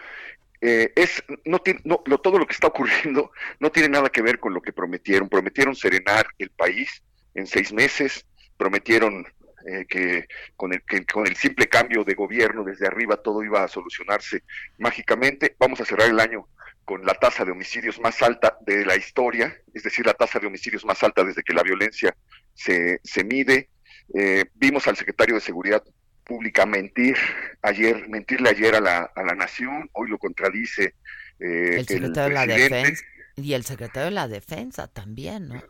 [0.61, 4.21] eh, es no tiene no, lo, todo lo que está ocurriendo no tiene nada que
[4.21, 7.03] ver con lo que prometieron prometieron serenar el país
[7.35, 8.27] en seis meses
[8.61, 9.27] prometieron
[9.67, 13.65] eh, que, con el, que con el simple cambio de gobierno desde arriba todo iba
[13.65, 14.43] a solucionarse
[14.77, 15.57] mágicamente.
[15.59, 16.47] Vamos a cerrar el año
[16.85, 20.47] con la tasa de homicidios más alta de la historia es decir la tasa de
[20.47, 22.15] homicidios más alta desde que la violencia
[22.53, 23.71] se, se mide.
[24.15, 25.83] Eh, vimos al secretario de seguridad
[26.25, 27.17] pública mentir
[27.63, 30.95] ayer, mentirle ayer a la, a la nación, hoy lo contradice
[31.39, 33.05] eh, el secretario de la defensa
[33.37, 35.63] y el secretario de la defensa también, ¿no?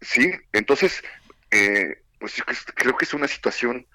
[0.00, 1.02] Sí, entonces,
[1.50, 2.42] eh, pues
[2.74, 3.86] creo que es una situación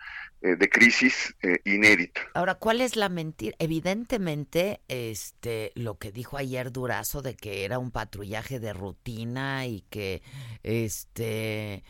[0.41, 2.21] eh, de crisis inédita.
[2.33, 3.55] Ahora, ¿cuál es la mentira?
[3.59, 9.81] Evidentemente, este, lo que dijo ayer Durazo de que era un patrullaje de rutina y
[9.89, 10.21] que,
[10.63, 11.83] este,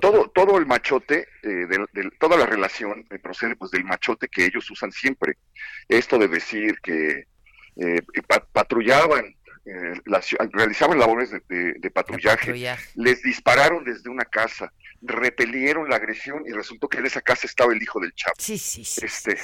[0.00, 4.44] todo, todo el machote, eh, de, toda la relación eh, procede pues del machote que
[4.44, 5.38] ellos usan siempre.
[5.88, 7.26] Esto de decir que
[9.66, 10.00] eh,
[10.52, 12.52] realizaban labores de, patrullaje,
[12.94, 17.72] les dispararon desde una casa, repelieron la agresión y resultó que en esa casa estaba
[17.72, 18.34] el hijo del Chapo.
[18.38, 19.04] Sí, sí, sí.
[19.04, 19.38] Este,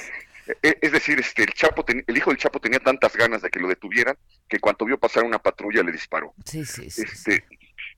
[0.61, 3.59] e, es decir, este, el Chapo, el hijo del Chapo tenía tantas ganas de que
[3.59, 4.15] lo detuvieran
[4.47, 6.33] que cuando vio pasar una patrulla le disparó.
[6.45, 7.01] Sí, sí, sí.
[7.01, 7.43] Este,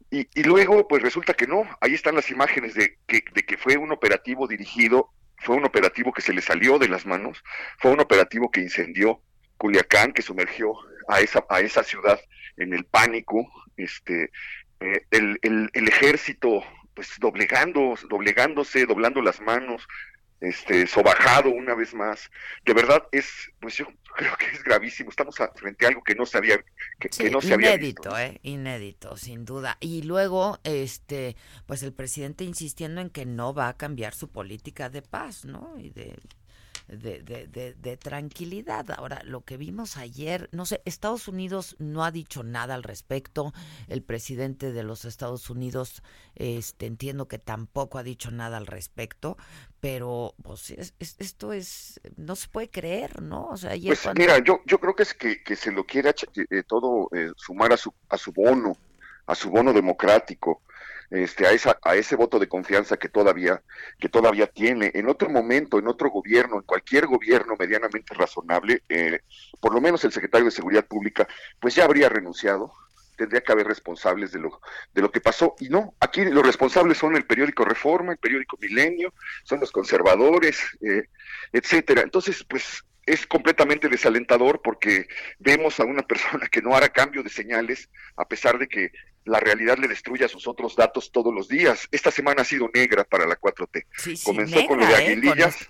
[0.10, 3.78] y, luego, pues resulta que no, ahí están las imágenes de que, de que fue
[3.78, 5.10] un operativo dirigido,
[5.40, 7.44] fue un operativo que se le salió de las manos,
[7.80, 9.22] fue un operativo que incendió
[9.58, 10.76] Culiacán, que sumergió
[11.08, 12.20] a esa, a esa ciudad
[12.58, 14.32] en el pánico, este,
[14.80, 16.64] eh, el, el, el, ejército
[16.94, 19.88] pues doblegando, doblegándose, doblando las manos,
[20.44, 22.30] este, sobajado una vez más.
[22.66, 25.10] De verdad es, pues yo creo que es gravísimo.
[25.10, 26.64] Estamos frente a algo que no se había,
[27.00, 29.78] que, no se inédito, había eh, inédito, sin duda.
[29.80, 31.36] Y luego, este,
[31.66, 35.76] pues el presidente insistiendo en que no va a cambiar su política de paz, ¿no?
[35.80, 36.20] Y de
[36.88, 38.92] de, de, de, tranquilidad.
[38.92, 43.54] Ahora, lo que vimos ayer, no sé, Estados Unidos no ha dicho nada al respecto.
[43.88, 46.04] El presidente de los Estados Unidos,
[46.36, 49.38] este, entiendo que tampoco ha dicho nada al respecto,
[49.80, 53.48] pero pues esto es, no se puede creer, ¿no?
[53.50, 56.14] O sea, ayer pues mira, yo, yo creo que es que, que se lo quiere
[56.50, 58.78] eh, todo eh, sumar a su, a su bono,
[59.26, 60.62] a su bono democrático
[61.14, 63.62] este, a, esa, a ese voto de confianza que todavía,
[64.00, 64.90] que todavía tiene.
[64.96, 69.20] En otro momento, en otro gobierno, en cualquier gobierno medianamente razonable, eh,
[69.60, 71.28] por lo menos el secretario de Seguridad Pública,
[71.60, 72.74] pues ya habría renunciado,
[73.16, 74.60] tendría que haber responsables de lo,
[74.92, 75.54] de lo que pasó.
[75.60, 80.60] Y no, aquí los responsables son el periódico Reforma, el periódico Milenio, son los conservadores,
[80.82, 81.10] eh,
[81.52, 82.02] etcétera.
[82.02, 85.08] Entonces, pues es completamente desalentador porque
[85.38, 88.92] vemos a una persona que no hará cambio de señales a pesar de que
[89.26, 91.88] la realidad le destruye a sus otros datos todos los días.
[91.92, 94.24] Esta semana ha sido negra para la 4T.
[94.24, 94.96] Comenzó con lo de ¿eh?
[94.96, 95.68] Aguilillas,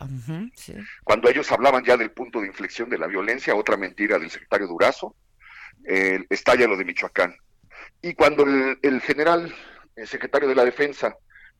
[1.03, 4.67] cuando ellos hablaban ya del punto de inflexión de la violencia, otra mentira del secretario
[4.67, 5.15] Durazo,
[5.85, 7.35] eh, estalla lo de Michoacán.
[8.01, 8.45] Y cuando
[8.81, 9.53] el, general,
[9.95, 11.15] el secretario de la Defensa,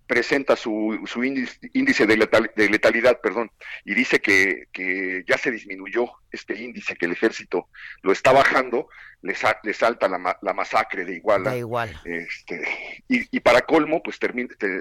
[0.07, 3.51] presenta su, su índice, de, letalidad perdón,
[3.85, 7.69] y dice que, que, ya se disminuyó este índice, que el ejército
[8.01, 8.89] lo está bajando,
[9.21, 11.55] le, le salta la, la, masacre de Iguala.
[11.55, 11.99] igual.
[12.03, 14.19] Este, y, y, para colmo, pues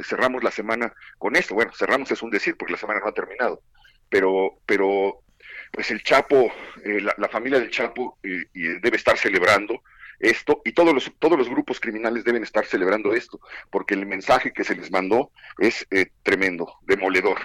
[0.04, 1.54] cerramos la semana con esto.
[1.54, 3.62] Bueno, cerramos es un decir, porque la semana no ha terminado.
[4.08, 5.22] Pero, pero
[5.70, 6.52] pues el Chapo,
[6.84, 9.82] eh, la, familia del Chapo eh, debe estar celebrando
[10.18, 13.40] esto y todos los, todos los grupos criminales deben estar celebrando esto,
[13.70, 17.38] porque el mensaje que se les mandó es eh, tremendo, demoledor.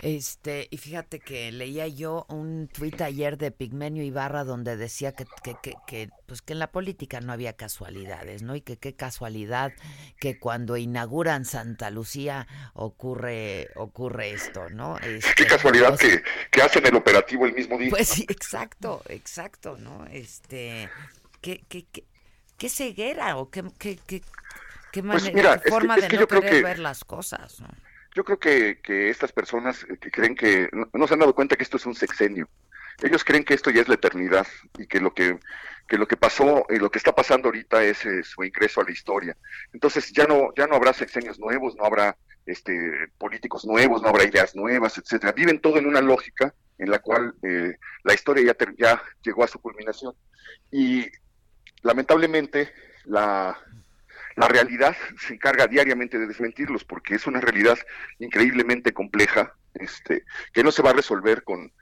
[0.00, 5.26] Este, y fíjate que leía yo un tuit ayer de Pigmenio Ibarra donde decía que,
[5.42, 8.54] que, que, que, pues que en la política no había casualidades, ¿no?
[8.54, 9.72] Y que qué casualidad
[10.20, 14.98] que cuando inauguran Santa Lucía ocurre, ocurre esto, ¿no?
[14.98, 16.22] Este, qué casualidad que,
[16.52, 17.90] que hacen el operativo el mismo día.
[17.90, 20.06] Pues sí, exacto, exacto, ¿no?
[20.06, 20.88] Este,
[21.40, 21.86] qué, qué,
[22.56, 24.22] qué, ceguera o qué, qué, qué,
[24.92, 25.30] qué, pues
[25.68, 27.68] forma de no querer ver las cosas, ¿no?
[28.14, 31.62] Yo creo que, que estas personas que creen que no, se han dado cuenta que
[31.62, 32.48] esto es un sexenio.
[33.02, 35.38] Ellos creen que esto ya es la eternidad y que lo que,
[35.86, 38.84] que lo que pasó y lo que está pasando ahorita es eh, su ingreso a
[38.84, 39.36] la historia.
[39.72, 44.24] Entonces ya no ya no habrá sexenios nuevos, no habrá este políticos nuevos, no habrá
[44.24, 45.32] ideas nuevas, etcétera.
[45.32, 49.48] Viven todo en una lógica en la cual eh, la historia ya, ya llegó a
[49.48, 50.14] su culminación
[50.72, 51.06] y
[51.82, 52.72] lamentablemente
[53.04, 53.58] la
[54.38, 57.76] la realidad se encarga diariamente de desmentirlos porque es una realidad
[58.20, 60.22] increíblemente compleja, este,
[60.52, 61.72] que no se va a resolver con,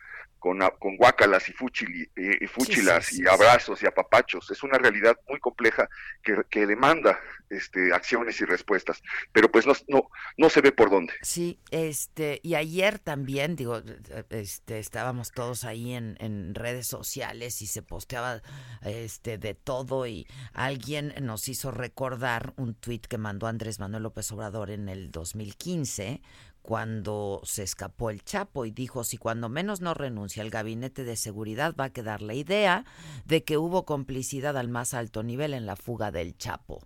[0.47, 4.49] con, con guácalas y, fuchili, eh, fúchilas y abrazos y apapachos.
[4.53, 5.88] Es una realidad muy compleja
[6.22, 7.18] que, que demanda
[7.51, 11.14] este, acciones y respuestas, pero pues no, no, no se ve por dónde.
[11.22, 13.82] Sí, este, y ayer también, digo,
[14.30, 18.40] este, estábamos todos ahí en, en redes sociales y se posteaba
[18.82, 24.30] este, de todo y alguien nos hizo recordar un tuit que mandó Andrés Manuel López
[24.30, 26.22] Obrador en el 2015
[26.67, 31.14] cuando se escapó el Chapo y dijo, si cuando menos no renuncia el gabinete de
[31.14, 32.85] seguridad va a quedar la idea
[33.25, 36.81] de que hubo complicidad al más alto nivel en la fuga del Chapo.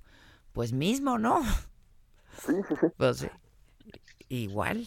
[0.52, 1.40] Pues mismo, ¿no?
[2.44, 2.88] Sí, sí, sí.
[2.98, 3.26] Pues
[4.28, 4.86] igual.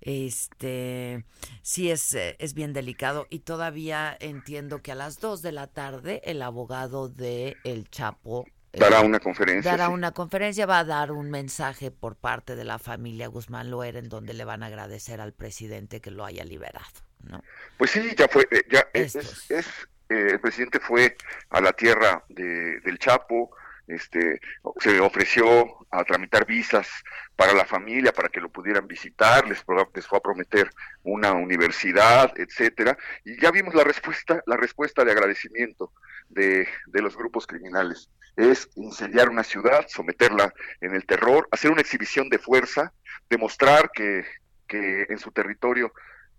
[0.00, 1.24] Este,
[1.62, 5.66] sí es, eh, es bien delicado y todavía entiendo que a las dos de la
[5.66, 9.70] tarde el abogado de El Chapo Dará una conferencia.
[9.72, 13.98] Dará una conferencia, va a dar un mensaje por parte de la familia Guzmán Loera
[13.98, 16.86] en donde le van a agradecer al presidente que lo haya liberado,
[17.24, 17.42] ¿no?
[17.76, 19.16] Pues sí, ya fue, eh, ya es,
[19.50, 19.66] es,
[20.08, 21.16] eh, el presidente fue
[21.50, 23.50] a la tierra de, del Chapo,
[23.88, 24.40] este,
[24.78, 26.88] se ofreció a tramitar visas
[27.34, 29.64] para la familia, para que lo pudieran visitar, les,
[29.94, 30.70] les fue a prometer
[31.02, 35.92] una universidad, etcétera, y ya vimos la respuesta, la respuesta de agradecimiento
[36.28, 41.80] de, de los grupos criminales es incendiar una ciudad, someterla en el terror, hacer una
[41.80, 42.92] exhibición de fuerza,
[43.28, 44.24] demostrar que,
[44.66, 45.92] que en su territorio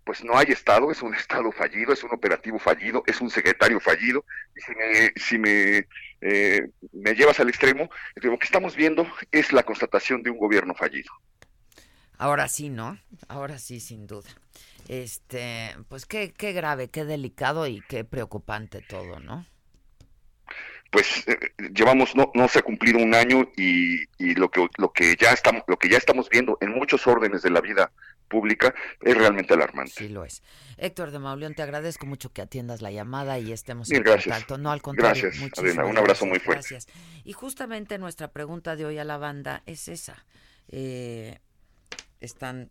[0.04, 3.80] pues no hay Estado, es un Estado fallido, es un operativo fallido, es un secretario
[3.80, 4.24] fallido.
[4.56, 5.88] Y si me, si me,
[6.20, 10.74] eh, me llevas al extremo, lo que estamos viendo es la constatación de un gobierno
[10.74, 11.12] fallido.
[12.18, 12.98] Ahora sí, ¿no?
[13.28, 14.30] Ahora sí, sin duda.
[14.88, 19.46] Este, pues qué, qué grave, qué delicado y qué preocupante todo, ¿no?
[20.92, 21.38] Pues eh,
[21.74, 25.30] llevamos no, no se ha cumplido un año y, y, lo que lo que ya
[25.30, 27.90] estamos lo que ya estamos viendo en muchos órdenes de la vida
[28.28, 29.92] pública es realmente alarmante.
[29.92, 30.42] Sí lo es.
[30.76, 34.58] Héctor de Mauleón, te agradezco mucho que atiendas la llamada y estemos en contacto.
[34.58, 35.24] No al contrario.
[35.24, 36.68] Gracias, Adela, un abrazo muy fuerte.
[36.70, 36.86] Gracias.
[37.24, 40.24] Y justamente nuestra pregunta de hoy a la banda es esa.
[40.68, 41.38] Eh,
[42.20, 42.70] ¿Están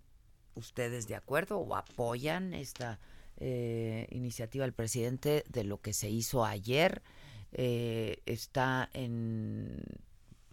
[0.53, 2.99] ustedes de acuerdo o apoyan esta
[3.37, 7.01] eh, iniciativa del presidente de lo que se hizo ayer?
[7.53, 9.83] Eh, está en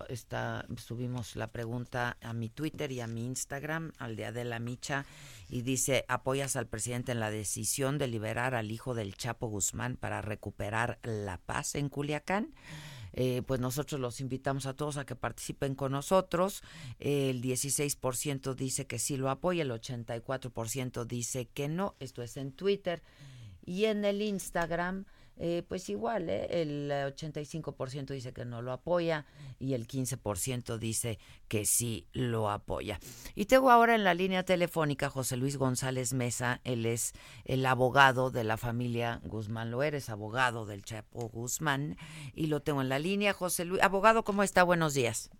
[0.08, 5.04] está subimos la pregunta a mi Twitter y a mi Instagram, al de Adela Micha,
[5.48, 9.96] y dice, ¿apoyas al presidente en la decisión de liberar al hijo del Chapo Guzmán
[9.96, 12.54] para recuperar la paz en Culiacán?
[13.14, 16.62] Eh, pues nosotros los invitamos a todos a que participen con nosotros.
[17.00, 21.96] el 16% dice que sí lo apoya, el 84% dice que no.
[21.98, 23.02] Esto es en Twitter.
[23.64, 25.06] Y en el Instagram
[25.40, 26.62] eh, pues igual, ¿eh?
[26.62, 29.24] el 85% dice que no lo apoya
[29.58, 32.98] y el 15% dice que sí lo apoya.
[33.34, 37.12] Y tengo ahora en la línea telefónica José Luis González Mesa, él es
[37.44, 41.96] el abogado de la familia Guzmán, lo eres abogado del Chapo Guzmán
[42.34, 43.32] y lo tengo en la línea.
[43.32, 44.62] José Luis, abogado, ¿cómo está?
[44.64, 45.30] Buenos días.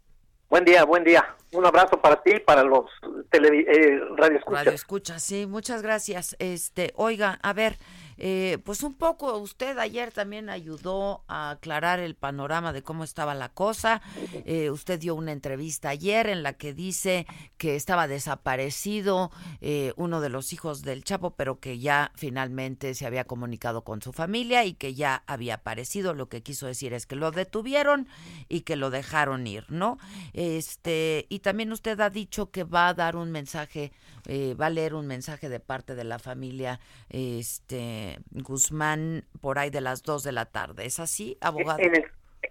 [0.49, 1.37] Buen día, buen día.
[1.53, 2.87] Un abrazo para ti y para los
[3.31, 4.65] tele, eh, radioescuchas.
[4.65, 6.37] Radio escucha, sí, muchas gracias.
[6.39, 7.77] Este, oiga, a ver,
[8.19, 13.35] eh, pues un poco usted ayer también ayudó a aclarar el panorama de cómo estaba
[13.35, 14.03] la cosa.
[14.45, 20.21] Eh, usted dio una entrevista ayer en la que dice que estaba desaparecido eh, uno
[20.21, 24.65] de los hijos del Chapo, pero que ya finalmente se había comunicado con su familia
[24.65, 26.15] y que ya había aparecido.
[26.15, 28.09] Lo que quiso decir es que lo detuvieron
[28.49, 29.99] y que lo dejaron ir, ¿no?
[30.33, 33.93] Este y también usted ha dicho que va a dar un mensaje,
[34.29, 39.81] va a leer un mensaje de parte de la familia, este Guzmán por ahí de
[39.81, 40.87] las 2 de la tarde.
[40.87, 41.79] ¿Es así, abogado?
[41.81, 42.05] En el,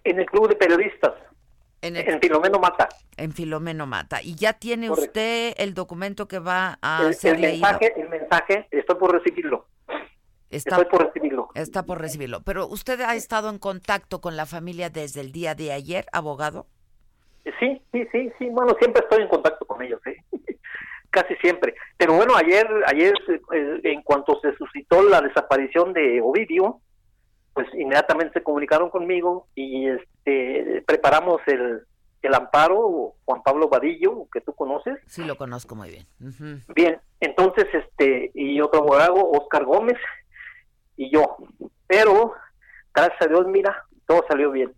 [0.03, 1.13] en el Club de Periodistas.
[1.81, 2.89] En, Filomeno Mata.
[3.17, 4.21] En Filomeno Mata.
[4.21, 8.67] ¿Y ya tiene usted el documento que va a el, ser el mensaje, El mensaje,
[8.71, 9.67] estoy por recibirlo.
[10.49, 11.49] Está, estoy por recibirlo.
[11.53, 12.41] Está por recibirlo.
[12.41, 16.67] Pero usted ha estado en contacto con la familia desde el día de ayer, abogado.
[17.59, 18.49] Sí, sí, sí, sí.
[18.49, 20.01] Bueno, siempre estoy en contacto con ellos.
[20.07, 20.17] ¿eh?
[21.17, 21.73] Casi siempre.
[21.97, 23.13] Pero bueno, ayer, ayer
[23.53, 26.81] eh, en cuanto se suscitó la desaparición de Ovidio,
[27.53, 31.81] pues inmediatamente se comunicaron conmigo y este preparamos el,
[32.21, 34.99] el amparo Juan Pablo Vadillo, que tú conoces.
[35.07, 36.63] Sí, lo conozco muy bien.
[36.75, 39.97] Bien, entonces este y otro abogado, Oscar Gómez
[40.97, 41.37] y yo.
[41.87, 42.33] Pero
[42.93, 44.71] gracias a Dios, mira, todo salió bien.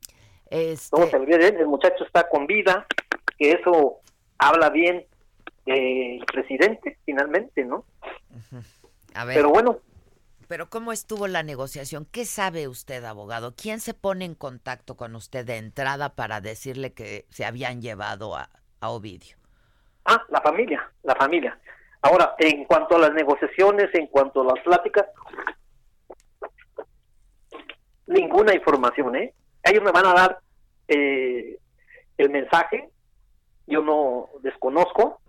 [0.49, 0.95] Este...
[0.95, 2.87] Todo salió bien, el muchacho está con vida,
[3.37, 3.97] que eso
[4.37, 5.05] habla bien
[5.69, 7.85] el presidente finalmente, ¿no?
[9.13, 9.35] A ver.
[9.35, 9.79] Pero bueno.
[10.47, 12.07] Pero ¿cómo estuvo la negociación?
[12.11, 13.53] ¿Qué sabe usted, abogado?
[13.55, 18.35] ¿Quién se pone en contacto con usted de entrada para decirle que se habían llevado
[18.35, 18.49] a,
[18.79, 19.37] a Ovidio?
[20.05, 21.59] Ah, la familia, la familia.
[22.01, 25.05] Ahora, en cuanto a las negociaciones, en cuanto a las pláticas,
[28.07, 29.33] ninguna información, ¿eh?
[29.63, 30.39] Ellos me van a dar
[30.87, 31.59] eh,
[32.17, 32.89] el mensaje,
[33.67, 35.21] yo no desconozco,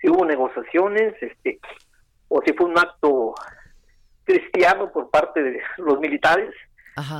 [0.00, 1.60] si hubo negociaciones, este,
[2.28, 3.34] o si fue un acto
[4.24, 6.54] cristiano por parte de los militares,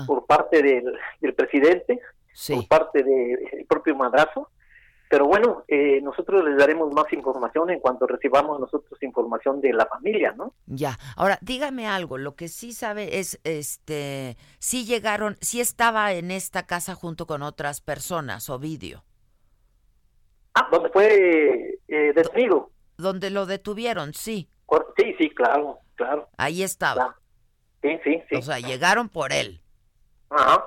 [0.07, 2.01] por parte del, presidente,
[2.49, 4.51] por parte del propio madrazo.
[5.11, 9.87] Pero bueno, eh, nosotros les daremos más información en cuanto recibamos nosotros información de la
[9.87, 10.53] familia, ¿no?
[10.67, 10.99] Ya.
[11.17, 12.19] Ahora, dígame algo.
[12.19, 17.43] Lo que sí sabe es, este, si llegaron, si estaba en esta casa junto con
[17.43, 19.03] otras personas, Ovidio.
[20.53, 22.71] Ah, donde fue eh, detenido.
[22.97, 24.49] Donde lo detuvieron, sí.
[24.97, 26.29] Sí, sí, claro, claro.
[26.37, 27.17] Ahí estaba.
[27.83, 28.37] Sí, sí, sí.
[28.37, 29.61] O sea, llegaron por él.
[30.31, 30.65] Ajá.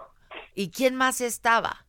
[0.56, 1.86] ¿Y quién más estaba?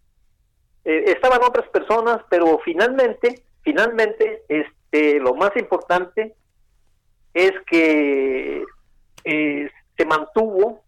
[0.85, 6.35] Eh, estaban otras personas, pero finalmente, finalmente, este, lo más importante
[7.35, 8.65] es que
[9.25, 10.83] eh, se mantuvo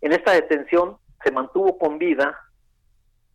[0.00, 2.38] en esta detención, se mantuvo con vida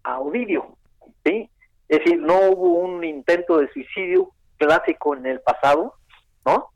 [0.04, 0.78] a Ovidio,
[1.26, 1.50] ¿sí?
[1.88, 5.96] Es decir, no hubo un intento de suicidio clásico en el pasado,
[6.46, 6.72] ¿no?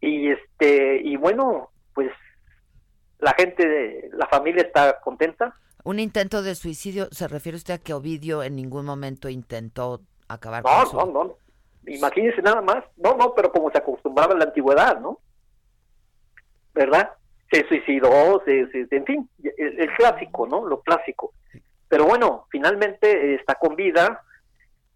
[0.00, 2.10] Y este, y bueno, pues
[3.18, 5.54] la gente, de, la familia está contenta.
[5.84, 10.64] Un intento de suicidio, ¿se refiere usted a que Ovidio en ningún momento intentó acabar
[10.64, 10.96] no, con su...
[10.96, 11.36] No, no,
[11.86, 12.84] Imagínese nada más.
[12.96, 15.20] No, no, pero como se acostumbraba en la antigüedad, ¿no?
[16.74, 17.12] ¿Verdad?
[17.50, 20.66] Se suicidó, se, en fin, el, clásico, ¿no?
[20.66, 21.32] Lo clásico.
[21.88, 24.22] Pero bueno, finalmente está con vida.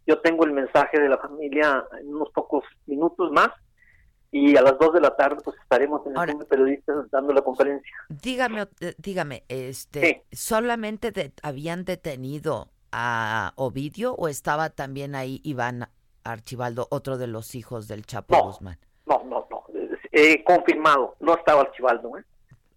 [0.07, 3.51] Yo tengo el mensaje de la familia en unos pocos minutos más
[4.33, 7.33] y a las 2 de la tarde pues estaremos en el Ahora, de periodistas dando
[7.33, 7.93] la conferencia.
[8.09, 15.89] Dígame, eh, dígame, este, ¿solamente habían detenido a Ovidio o estaba también ahí Iván
[16.25, 18.79] Archibaldo, otro de los hijos del Chapo Guzmán?
[19.07, 19.65] No, no, no,
[20.13, 22.25] eh, confirmado, no estaba Archibaldo, ¿eh?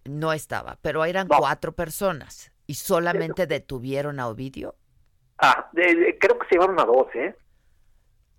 [0.04, 4.74] No estaba, pero eran cuatro personas y solamente detuvieron a Ovidio.
[5.38, 7.34] Ah, creo que se llevaron a dos, ¿eh?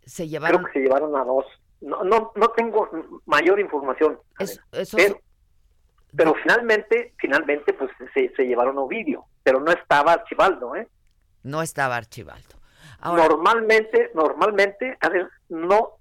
[0.06, 0.64] Se llevaron.
[0.64, 1.46] Creo que se llevaron a dos.
[1.82, 2.90] No, no, no tengo
[3.26, 4.20] mayor información.
[6.16, 10.88] pero, finalmente, finalmente, pues se, se, llevaron a Ovidio, pero no estaba Archibaldo, ¿eh?
[11.44, 12.56] No estaba Archibaldo.
[13.04, 16.00] normalmente, normalmente, a ver, no,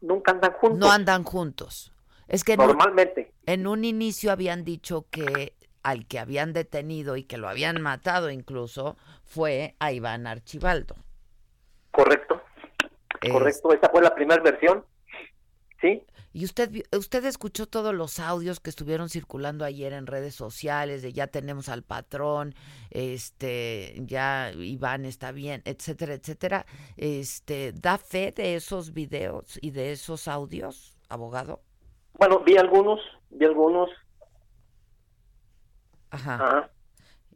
[0.00, 0.78] nunca andan juntos.
[0.78, 1.92] No andan juntos.
[2.28, 3.32] Es que normalmente.
[3.46, 8.30] en un inicio habían dicho que al que habían detenido y que lo habían matado
[8.30, 10.96] incluso fue a Iván Archibaldo.
[11.90, 12.42] Correcto.
[13.30, 14.84] Correcto, esa fue la primera versión.
[15.80, 16.02] Sí.
[16.32, 21.12] ¿Y usted, usted escuchó todos los audios que estuvieron circulando ayer en redes sociales de
[21.12, 22.54] ya tenemos al patrón,
[22.90, 26.66] este, ya Iván está bien, etcétera, etcétera?
[26.96, 31.62] Este, ¿da fe de esos videos y de esos audios, abogado?
[32.14, 33.00] Bueno, vi algunos,
[33.30, 33.90] vi algunos.
[36.10, 36.70] Ajá.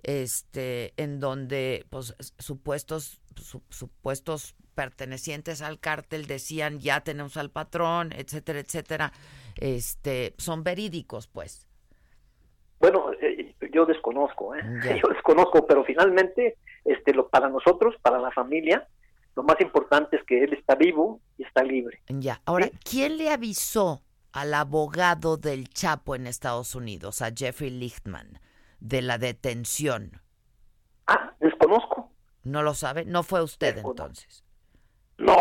[0.03, 8.13] Este, en donde, pues, supuestos, su- supuestos pertenecientes al cártel decían ya tenemos al patrón,
[8.13, 9.13] etcétera, etcétera.
[9.57, 11.67] Este, son verídicos, pues.
[12.81, 14.61] Bueno, eh, yo desconozco, ¿eh?
[14.85, 14.97] Ya.
[14.97, 18.87] Yo desconozco, pero finalmente, este, lo, para nosotros, para la familia,
[19.37, 22.03] lo más importante es que él está vivo y está libre.
[22.09, 22.43] Ya.
[22.45, 24.03] Ahora, ¿quién le avisó
[24.33, 28.39] al abogado del Chapo en Estados Unidos, a Jeffrey Lichtman,
[28.81, 30.21] de la detención?
[31.07, 32.11] Ah, desconozco.
[32.43, 33.05] ¿No lo sabe?
[33.05, 34.45] ¿No fue usted entonces?
[35.19, 35.35] No,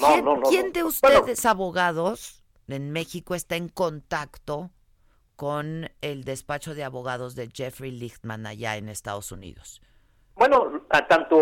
[0.00, 0.42] no, ¿Quién, no, no.
[0.42, 4.70] quién de Bueno, ustedes, abogados, en México está en contacto
[5.36, 9.80] con el despacho de abogados de Jeffrey Lichtman allá en Estados Unidos?
[10.34, 11.36] Bueno, a tanto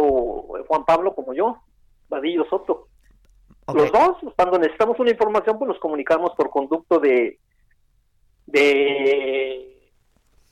[0.67, 1.63] Juan Pablo como yo,
[2.09, 2.89] Vadillo Soto.
[3.73, 7.39] Los dos, cuando necesitamos una información, pues nos comunicamos por conducto de
[8.47, 9.80] de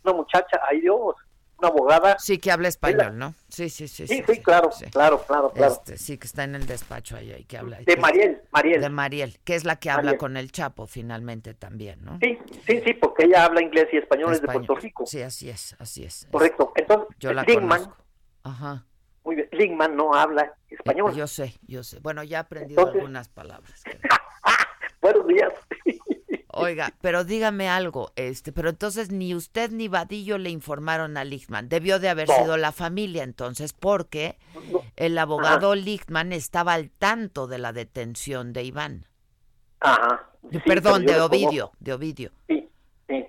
[0.08, 1.14] una muchacha, ay Dios,
[1.58, 2.18] una abogada.
[2.18, 3.34] Sí, que habla español, ¿no?
[3.48, 4.06] Sí, sí, sí.
[4.06, 5.72] Sí, sí, claro, claro, claro, claro.
[5.72, 7.78] Este, sí, que está en el despacho allá y que habla.
[7.78, 8.80] De que- Mariel, Mariel.
[8.80, 10.18] De Mariel, que es la que habla Mariel.
[10.18, 12.18] con el Chapo finalmente también, ¿no?
[12.22, 14.66] Sí, sí, sí, porque ella habla inglés y español, es de Español.
[14.66, 15.04] Puerto Rico.
[15.06, 16.28] Sí, así es, así es.
[16.30, 16.72] Correcto.
[16.76, 17.96] Entonces, Yo la conozco.
[18.44, 18.84] Ajá.
[19.24, 21.10] muy bien, Lingman no habla español.
[21.12, 21.98] Eh, yo sé, yo sé.
[22.00, 23.82] Bueno, ya he aprendido Entonces- algunas palabras.
[25.02, 25.52] Buenos días.
[26.60, 31.68] Oiga, pero dígame algo, este, pero entonces ni usted ni Vadillo le informaron a Lichtman.
[31.68, 32.34] Debió de haber No.
[32.34, 34.38] sido la familia entonces, porque
[34.96, 39.06] el abogado Lichtman estaba al tanto de la detención de Iván.
[39.80, 40.24] Ajá.
[40.50, 42.30] Sí, Perdón, de Ovidio, de Ovidio.
[42.46, 42.68] Sí,
[43.08, 43.26] sí.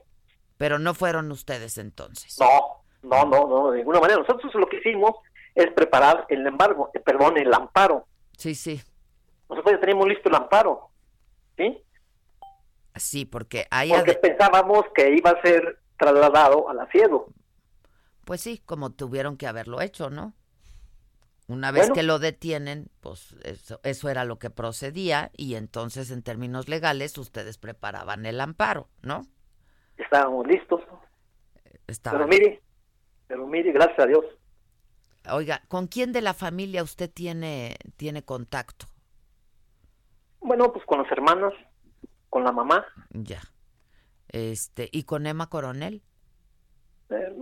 [0.58, 2.38] Pero no fueron ustedes entonces.
[2.40, 4.20] No, no, no, no, de ninguna manera.
[4.20, 5.16] Nosotros lo que hicimos
[5.56, 8.06] es preparar el embargo, eh, perdón, el amparo.
[8.38, 8.82] Sí, sí.
[9.50, 10.90] Nosotros ya teníamos listo el amparo,
[11.58, 11.82] ¿sí?
[13.00, 17.28] Sí, porque hay Porque pensábamos que iba a ser trasladado al asiedo.
[18.26, 20.34] Pues sí, como tuvieron que haberlo hecho, ¿no?
[21.48, 21.96] Una vez Bueno.
[21.96, 27.18] que lo detienen, pues eso, eso era lo que procedía y entonces en términos legales
[27.18, 29.24] ustedes preparaban el amparo, ¿no?
[29.98, 30.82] Estábamos listos.
[31.88, 32.62] Estaban- Pero mire,
[33.28, 34.24] pero mire, gracias a Dios.
[35.32, 38.86] Oiga, ¿con quién de la familia usted tiene, tiene contacto?
[40.42, 41.54] Bueno, pues con las hermanas,
[42.30, 43.42] con la mamá, Ya.
[44.30, 46.02] Este, ¿y con Emma Coronel?
[47.10, 47.34] eh,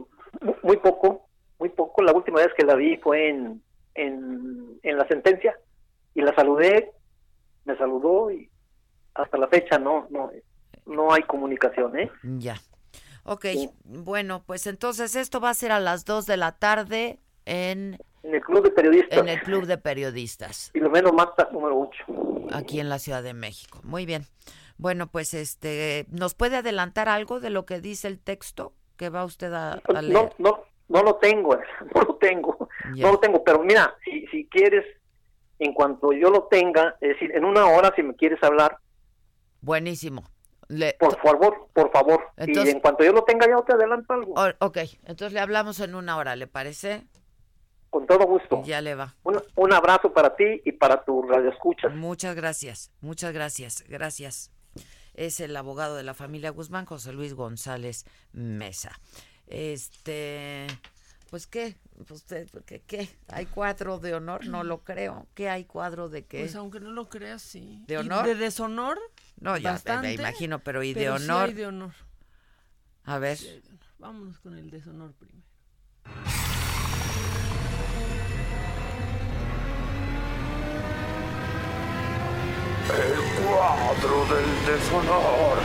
[0.41, 1.27] mu- muy poco,
[1.59, 2.01] muy poco.
[2.03, 3.61] La última vez que la vi fue en,
[3.95, 5.53] en, en la sentencia
[6.15, 6.91] y la saludé,
[7.65, 8.49] me saludó y
[9.15, 10.31] hasta la fecha no, no,
[10.85, 12.09] no hay comunicación, ¿eh?
[12.23, 12.55] Ya.
[13.23, 13.45] Ok,
[13.83, 18.35] bueno, pues entonces esto va a ser a las 2 de la tarde en, En
[18.35, 19.19] el Club de Periodistas.
[19.19, 20.71] en el Club de Periodistas.
[20.73, 22.47] Y lo menos mata número 8.
[22.53, 23.81] aquí en la Ciudad de México.
[23.83, 24.25] Muy bien.
[24.77, 29.23] Bueno, pues este, ¿nos puede adelantar algo de lo que dice el texto que va
[29.25, 30.35] usted a, a No, leer?
[30.37, 31.55] no, no lo tengo,
[31.95, 34.85] no lo tengo, no lo tengo, pero mira, si, si quieres,
[35.59, 38.77] en cuanto yo lo tenga, es decir, en una hora, si me quieres hablar,
[39.61, 40.23] Buenísimo.
[40.69, 44.13] Le- por favor, por favor, Entonces- y en cuanto yo lo tenga, ya te adelanto
[44.13, 47.07] algo, ok, entonces le hablamos en una hora, ¿le parece?
[47.89, 48.61] con todo gusto.
[48.65, 49.15] Ya le va.
[49.23, 51.95] Un, un abrazo para ti y para tu radio escuchas.
[51.95, 54.51] Muchas gracias, muchas gracias, gracias.
[55.17, 58.97] Es el abogado de la familia Guzmán, José Luis González Mesa.
[59.47, 60.67] Este,
[61.29, 61.75] pues qué,
[62.07, 62.23] pues
[62.65, 63.09] ¿qué, qué?
[63.27, 64.45] ¿Hay cuadro de honor?
[64.45, 65.27] No lo creo.
[65.33, 66.41] ¿Qué hay cuadro de qué?
[66.41, 67.83] Pues aunque no lo creas, sí.
[67.87, 68.25] ¿De ¿Y honor?
[68.25, 68.99] ¿De deshonor?
[69.39, 71.47] No, ya me- bastante, me imagino, pero ¿y de sí honor?
[71.49, 71.93] hay de honor.
[73.03, 73.37] A ver.
[73.37, 73.79] Sí honor.
[73.99, 75.41] Vámonos con el deshonor primero.
[83.47, 85.57] Cuadro del deshonor.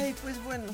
[0.00, 0.66] Ay, pues bueno,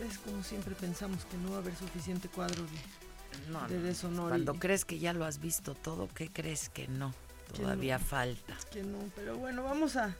[0.00, 3.82] ves como siempre pensamos que no va a haber suficiente cuadro de, No, de no,
[3.82, 4.28] deshonor.
[4.30, 7.14] Cuando y- crees que ya lo has visto todo, ¿qué crees que no?
[7.52, 8.04] Que Todavía no.
[8.04, 8.56] falta.
[8.72, 10.14] que no, pero bueno, vamos a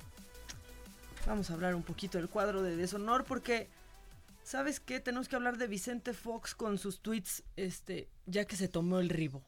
[1.27, 3.69] vamos a hablar un poquito del cuadro de deshonor porque
[4.53, 5.01] ¿sabes qué?
[5.01, 9.09] Tenemos que hablar de Vicente Fox con sus tweets este ya que se tomó el
[9.09, 9.43] ribo.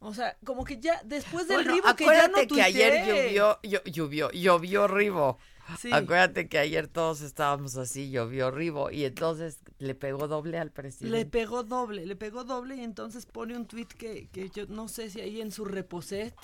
[0.00, 3.06] O sea, como que ya después del Bueno, ribo que ya no acuérdate que ayer
[3.06, 5.38] llovió, llo- llovió, llovió Ribo.
[5.78, 5.90] Sí.
[5.92, 10.72] Acuérdate que ayer todos estábamos así, llovió Ribo, y entonces le pegó doble al Le
[10.72, 11.26] presidente.
[11.26, 15.10] pegó doble, le pegó doble y entonces pone un tweet que, que yo no sé
[15.10, 16.34] si ahí en su reposet,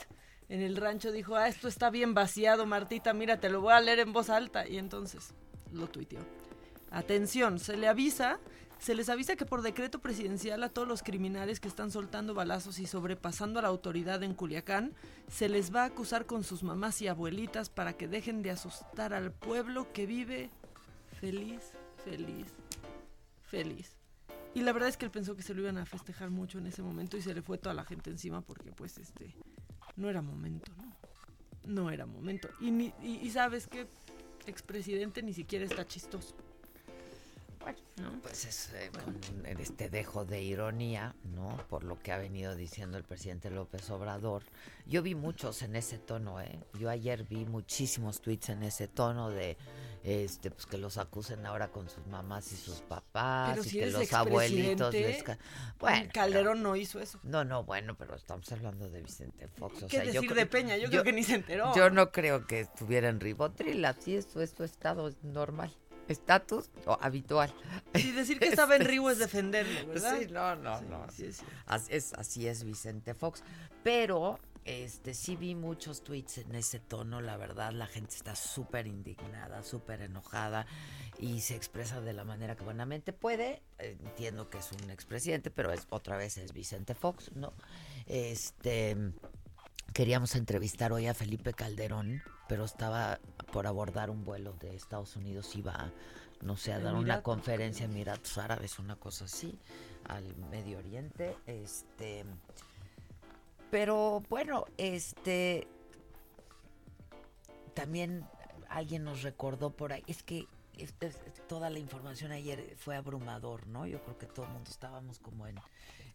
[0.50, 3.80] en el rancho, dijo, ah, esto está bien vaciado, Martita, mira, te lo voy a
[3.80, 4.68] leer en voz alta.
[4.68, 5.32] Y entonces
[5.72, 6.20] lo tuiteó.
[6.94, 8.38] Atención, se le avisa,
[8.78, 12.78] se les avisa que por decreto presidencial a todos los criminales que están soltando balazos
[12.78, 14.92] y sobrepasando a la autoridad en Culiacán,
[15.28, 19.12] se les va a acusar con sus mamás y abuelitas para que dejen de asustar
[19.12, 20.50] al pueblo que vive
[21.20, 21.72] feliz,
[22.04, 22.46] feliz,
[23.42, 23.96] feliz.
[24.54, 26.68] Y la verdad es que él pensó que se lo iban a festejar mucho en
[26.68, 29.34] ese momento y se le fue toda la gente encima porque pues este
[29.96, 30.94] no era momento, ¿no?
[31.66, 32.48] No era momento.
[32.60, 33.88] Y, y sabes que
[34.46, 36.36] expresidente ni siquiera está chistoso.
[37.64, 37.78] Bueno,
[38.22, 41.56] pues es eh, con este dejo de ironía, ¿no?
[41.70, 44.42] Por lo que ha venido diciendo el presidente López Obrador.
[44.86, 46.58] Yo vi muchos en ese tono, ¿eh?
[46.78, 49.56] Yo ayer vi muchísimos tweets en ese tono de,
[50.02, 53.78] este, pues que los acusen ahora con sus mamás y sus papás Pero y si
[53.78, 55.24] que los abuelitos les
[55.78, 57.18] Bueno, Calderón no hizo eso.
[57.22, 59.84] no, no, bueno, pero estamos hablando de Vicente Fox.
[59.84, 60.76] O ¿Qué sea, yo decir creo- de Peña?
[60.76, 61.74] Yo, creo que ni se enteró.
[61.74, 65.74] Yo no creo que estuviera en ribotril, así es, es su estado normal.
[66.08, 67.54] Estatus o habitual.
[67.94, 70.18] Y decir que estaba en Este, Río es defenderlo, ¿verdad?
[70.18, 71.06] Sí, no, no, Sí, no.
[71.10, 71.44] sí, sí.
[71.66, 73.42] Así es, así es Vicente Fox.
[73.82, 78.86] Pero este sí vi muchos tweets en ese tono, la verdad, la gente está súper
[78.86, 80.66] indignada, súper enojada
[81.18, 83.62] y se expresa de la manera que buenamente puede.
[83.78, 87.52] Entiendo que es un expresidente, pero es otra vez es Vicente Fox, ¿no?
[88.06, 88.96] Este
[89.92, 93.18] queríamos entrevistar hoy a Felipe Calderón, pero estaba
[93.52, 95.90] por abordar un vuelo de Estados Unidos, iba, a,
[96.42, 99.58] no sé, a dar una conferencia en Emiratos Árabes, una cosa así,
[100.08, 102.24] al Medio Oriente, este,
[103.70, 105.66] pero bueno, este,
[107.74, 108.26] también
[108.68, 111.18] alguien nos recordó por ahí, es que es- es-
[111.48, 113.86] toda la información ayer fue abrumador, ¿no?
[113.86, 115.56] Yo creo que todo el mundo estábamos como en,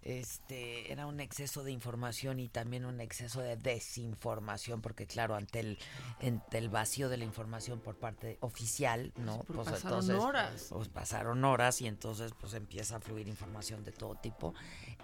[0.02, 5.60] este, era un exceso de información y también un exceso de desinformación, porque claro, ante
[5.60, 5.78] el,
[6.22, 9.44] ante el vacío de la información por parte oficial, ¿no?
[9.48, 10.68] pero pasaron horas.
[10.70, 14.54] Pues pasaron horas y entonces pues empieza a fluir información de todo tipo,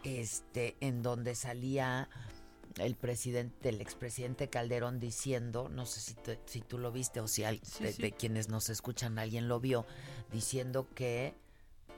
[0.04, 2.10] este, en donde salía
[2.78, 7.28] el presidente, el expresidente Calderón diciendo, no sé si, te- si tú lo viste o
[7.28, 8.02] si al- Sí, de, sí.
[8.02, 9.86] de quienes nos escuchan alguien lo vio,
[10.32, 11.36] diciendo que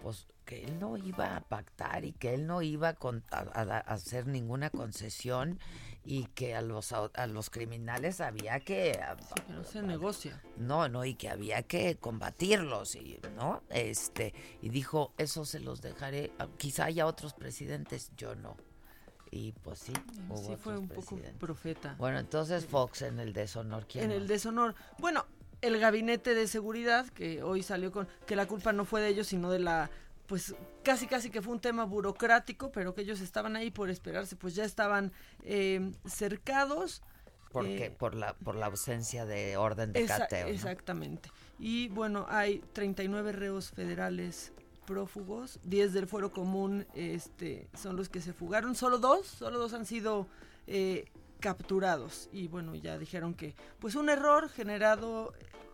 [0.02, 2.96] pues que él no iba a pactar y que él no iba
[3.32, 5.60] a, hacer ninguna concesión
[6.06, 8.98] y que a los a los criminales había que
[9.36, 10.42] Que no se negocia.
[10.56, 13.62] no, no, y que había que combatirlos, y, ¿no?
[13.70, 18.56] Este, y dijo, eso se los dejaré, quizá haya otros presidentes, yo no.
[19.30, 19.94] Y pues sí,
[20.30, 21.96] hubo Sí fue un poco profeta.
[21.98, 24.76] Bueno, entonces Fox en el deshonor, ¿quién en el deshonor.
[25.00, 25.26] Bueno,
[25.62, 29.28] el gabinete de seguridad que hoy salió con que la culpa no fue de ellos,
[29.28, 29.90] sino de la
[30.28, 34.36] pues casi casi que fue un tema burocrático, pero que ellos estaban ahí por esperarse,
[34.36, 37.02] pues ya estaban eh, cercados.
[37.52, 40.48] Porque eh, por la por la ausencia de orden de Esa- cateo.
[40.48, 40.54] ¿no?
[40.54, 41.32] Exactamente.
[41.60, 44.52] Y bueno, hay 39 reos federales
[44.86, 49.74] prófugos, 10 del fuero común este, son los que se fugaron, solo dos, solo dos
[49.74, 50.28] han sido
[50.66, 51.06] eh,
[51.40, 52.30] capturados.
[52.32, 55.34] Y bueno, ya dijeron que pues un error generado,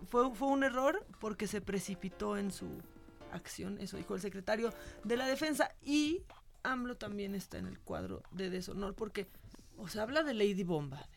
[0.09, 2.81] fue, fue un error porque se precipitó en su
[3.31, 5.73] acción, eso dijo el secretario de la defensa.
[5.81, 6.23] Y
[6.63, 9.27] AMLO también está en el cuadro de deshonor porque,
[9.77, 11.07] o sea, habla de Lady Bomba,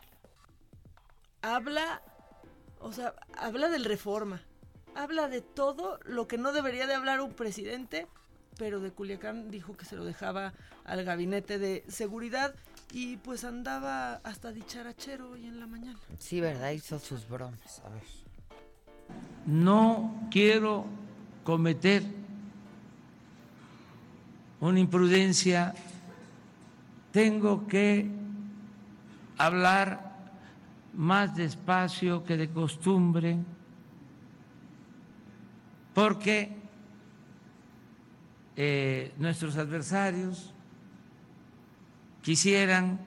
[1.43, 2.03] habla
[2.81, 4.43] o sea, habla del reforma.
[4.95, 8.07] Habla de todo lo que no debería de hablar un presidente,
[8.59, 12.55] pero de Culiacán dijo que se lo dejaba al gabinete de seguridad
[12.93, 15.99] y pues andaba hasta dicharachero hoy en la mañana.
[16.19, 16.71] Sí, ¿verdad?
[16.71, 17.83] Hizo sus bromas.
[17.85, 18.03] A ver.
[19.47, 20.87] no quiero
[21.45, 22.03] cometer
[24.61, 25.75] una imprudencia,
[27.13, 28.11] tengo que
[29.39, 30.17] hablar
[30.95, 33.39] más despacio que de costumbre,
[35.95, 36.57] porque
[38.57, 40.55] eh, nuestros adversarios
[42.27, 42.99] quisieran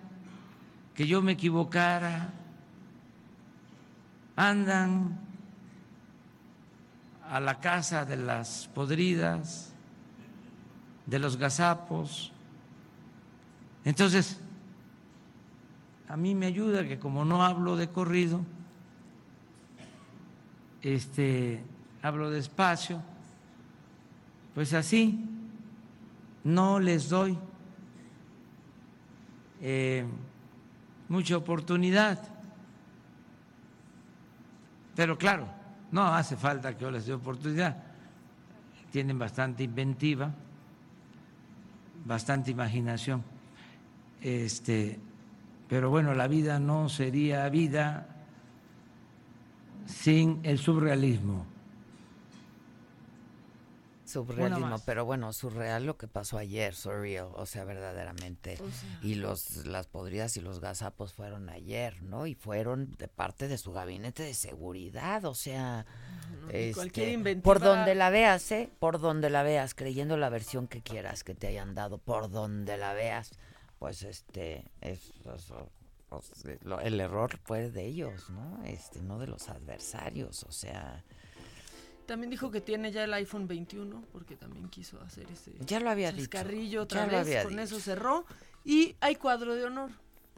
[0.95, 2.32] que yo me equivocara,
[4.38, 5.20] andan
[7.30, 9.74] a la casa de las podridas,
[11.05, 12.32] de los gazapos.
[13.84, 14.39] Entonces,
[16.07, 18.39] a mí me ayuda que como no hablo de corrido,
[20.82, 21.61] este,
[22.01, 23.01] hablo despacio,
[24.55, 25.26] pues así
[26.45, 27.38] no les doy
[29.62, 30.05] eh,
[31.07, 32.20] mucha oportunidad.
[34.95, 35.47] Pero claro,
[35.91, 37.78] no hace falta que yo les dé oportunidad.
[38.91, 40.32] Tienen bastante inventiva,
[42.05, 43.24] bastante imaginación.
[44.22, 44.99] Este,
[45.68, 48.07] pero bueno, la vida no sería vida
[49.86, 51.45] sin el surrealismo.
[54.10, 58.57] Surrealismo, pero bueno, surreal lo que pasó ayer, surreal, o sea, verdaderamente.
[59.03, 62.26] y los las podridas y los gazapos fueron ayer, ¿no?
[62.26, 65.86] Y fueron de parte de su gabinete de seguridad, o sea,
[66.49, 68.70] este, por donde la veas, ¿eh?
[68.80, 72.78] Por donde la veas, creyendo la versión que quieras que te hayan dado, por donde
[72.78, 73.32] la veas,
[73.78, 75.14] pues este, es,
[76.10, 76.43] pues,
[76.82, 78.64] el error fue de ellos, ¿no?
[78.66, 81.03] Este, no de los adversarios, o sea
[82.10, 85.91] también dijo que tiene ya el iPhone 21 porque también quiso hacer ese ya lo
[85.91, 86.12] había
[86.80, 88.26] otra vez, con eso cerró.
[88.66, 89.91] Y hay cuadro de honor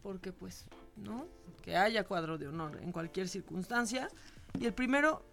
[0.04, 0.66] porque pues,
[0.98, 1.26] ¿no?
[1.62, 4.10] Que haya cuadro de honor en cualquier circunstancia.
[4.60, 5.24] Y el primero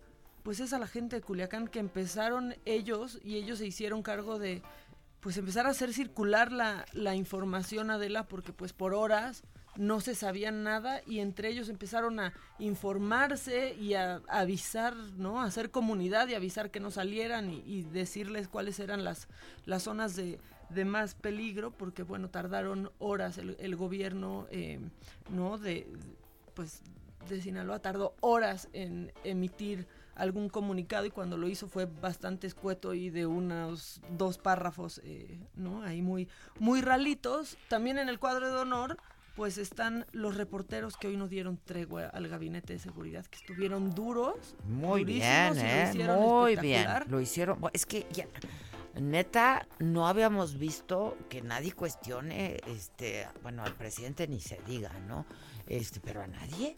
[0.45, 4.39] pues es a la gente de Culiacán que empezaron ellos y ellos se hicieron cargo
[4.39, 4.62] de
[5.18, 9.43] pues empezar a hacer circular la, la información Adela porque pues por horas
[9.78, 15.40] no se sabía nada y entre ellos empezaron a informarse y a, avisar, ¿no?
[15.40, 19.28] A hacer comunidad y avisar que no salieran y, decirles cuáles eran las,
[19.66, 20.40] las zonas de,
[20.84, 24.80] más peligro, porque bueno, tardaron horas el, gobierno, eh,
[25.30, 25.58] ¿no?
[25.58, 25.86] De,
[26.54, 26.82] pues,
[27.28, 32.94] de Sinaloa tardó horas en emitir algún comunicado y cuando lo hizo fue bastante escueto
[32.94, 35.82] y de unos dos párrafos, eh, ¿no?
[35.84, 36.26] Ahí muy,
[36.58, 37.56] muy ralitos.
[37.68, 38.98] También en el cuadro de honor
[39.39, 43.95] pues están los reporteros que hoy nos dieron tregua al gabinete de seguridad, que estuvieron
[43.95, 44.57] duros.
[44.66, 45.93] Muy bien, ¿eh?
[46.18, 46.89] Muy bien.
[47.07, 47.61] Lo hicieron.
[47.72, 48.26] Es que ya,
[49.01, 55.24] neta, no habíamos visto que nadie cuestione, este, bueno, al presidente ni se diga, ¿no?
[55.68, 56.76] Este, pero a nadie.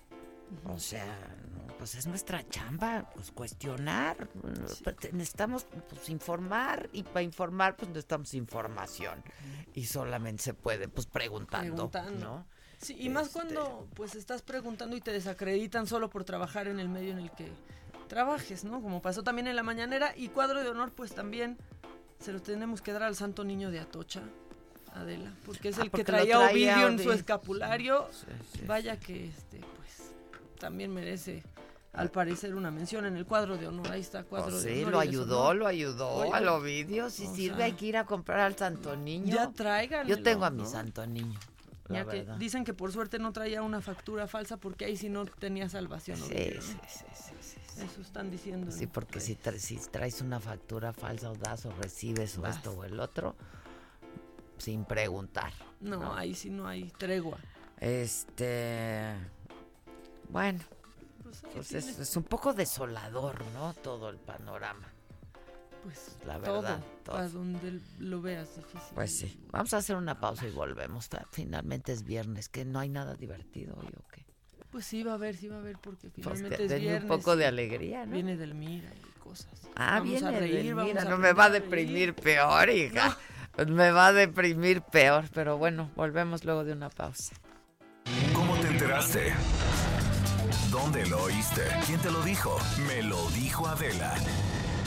[0.67, 1.17] O sea,
[1.81, 4.29] pues es nuestra chamba, pues cuestionar.
[4.29, 4.83] Pues,
[5.15, 9.23] necesitamos pues, informar y para informar pues necesitamos información.
[9.75, 11.91] Y solamente se puede pues preguntando,
[12.21, 12.45] ¿no?
[12.83, 16.81] Sí, y más este cuando pues estás preguntando y te desacreditan solo por trabajar en
[16.81, 17.51] el medio en el que
[18.09, 18.83] trabajes, ¿no?
[18.83, 21.57] Como pasó también en la mañanera y cuadro de honor pues también
[22.19, 24.21] se lo tenemos que dar al Santo Niño de Atocha.
[24.93, 28.09] Adela, porque es ah, el que traía Ovidio en su escapulario.
[28.67, 29.61] Vaya que este
[30.61, 31.43] también merece
[31.93, 33.91] al parecer una mención en el cuadro de honor.
[33.91, 34.85] Ahí está cuadro oh, de honor.
[34.85, 37.11] Sí, lo ayudó, lo ayudó al Ovidio.
[37.11, 39.35] Si sirve, hay que ir a comprar al Santo Niño.
[39.35, 40.07] Ya traigan.
[40.07, 41.39] Yo tengo a mi Santo Niño.
[41.89, 45.27] Ya que dicen que por suerte no traía una factura falsa porque ahí sí no
[45.27, 46.19] tenía salvación.
[46.19, 46.77] Sí, sí,
[47.41, 48.71] sí, Eso están diciendo.
[48.71, 52.85] Sí, porque si, si, traes una factura falsa o das o recibes o esto o
[52.85, 53.35] el otro,
[54.59, 55.53] sin preguntar.
[55.81, 57.39] no, ahí sí no hay tregua.
[57.81, 59.17] Este.
[60.31, 60.61] Bueno,
[61.23, 63.73] pues, pues es, un poco desolador, ¿no?
[63.75, 64.89] Todo el panorama.
[65.83, 66.83] Pues la verdad.
[67.05, 68.95] Todo, A donde lo veas difícil.
[68.95, 69.41] Pues sí.
[69.51, 71.09] Vamos a hacer una pausa y volvemos.
[71.33, 74.27] Finalmente es viernes, que no hay nada divertido hoy o qué.
[74.71, 77.03] Pues sí va a haber, sí va a haber, porque pues finalmente es viernes.
[77.03, 78.13] un poco de alegría, ¿no?
[78.13, 79.51] Viene del Mira y cosas.
[79.75, 83.19] Ah, viene del Mira, no me va a deprimir peor, hija.
[83.67, 87.35] Me va a deprimir peor, pero bueno, volvemos luego de una pausa.
[88.33, 89.35] ¿Cómo te enteraste?
[90.71, 91.63] ¿Dónde lo oíste?
[91.85, 92.57] ¿Quién te lo dijo?
[92.87, 94.15] Me lo dijo Adela.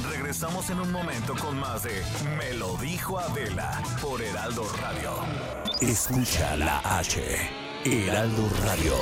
[0.09, 2.01] Regresamos en un momento con más de
[2.37, 5.11] Me lo dijo Adela por Heraldo Radio.
[5.81, 7.21] Escucha la H.
[7.83, 8.93] Heraldo Radio.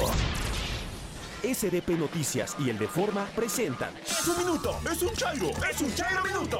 [1.43, 3.93] SDP Noticias y el de Forma presentan.
[3.97, 4.79] ¡Es un minuto!
[4.91, 5.51] ¡Es un chairo!
[5.69, 6.59] ¡Es un chairo minuto!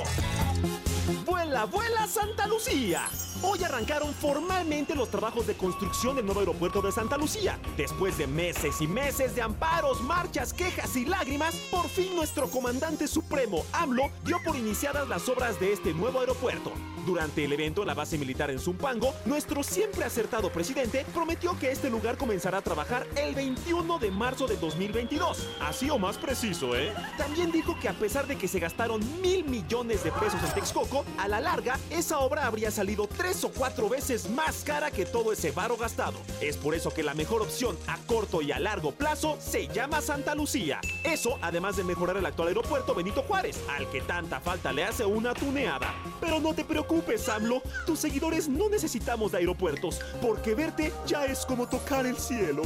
[1.31, 3.07] ¡Vuela, vuela Santa Lucía!
[3.41, 7.57] Hoy arrancaron formalmente los trabajos de construcción del nuevo aeropuerto de Santa Lucía.
[7.77, 13.07] Después de meses y meses de amparos, marchas, quejas y lágrimas, por fin nuestro comandante
[13.07, 16.73] supremo, AMLO, dio por iniciadas las obras de este nuevo aeropuerto.
[17.05, 21.71] Durante el evento en la base militar en Zumpango, nuestro siempre acertado presidente prometió que
[21.71, 25.47] este lugar comenzará a trabajar el 21 de marzo de 2022.
[25.61, 26.93] Así o más preciso, ¿eh?
[27.17, 31.03] También dijo que a pesar de que se gastaron mil millones de pesos en Texcoco,
[31.21, 35.31] a la larga, esa obra habría salido tres o cuatro veces más cara que todo
[35.31, 36.17] ese varo gastado.
[36.41, 40.01] Es por eso que la mejor opción a corto y a largo plazo se llama
[40.01, 40.81] Santa Lucía.
[41.03, 45.05] Eso además de mejorar el actual aeropuerto Benito Juárez, al que tanta falta le hace
[45.05, 45.93] una tuneada.
[46.19, 51.45] Pero no te preocupes, AMLO, tus seguidores no necesitamos de aeropuertos, porque verte ya es
[51.45, 52.63] como tocar el cielo.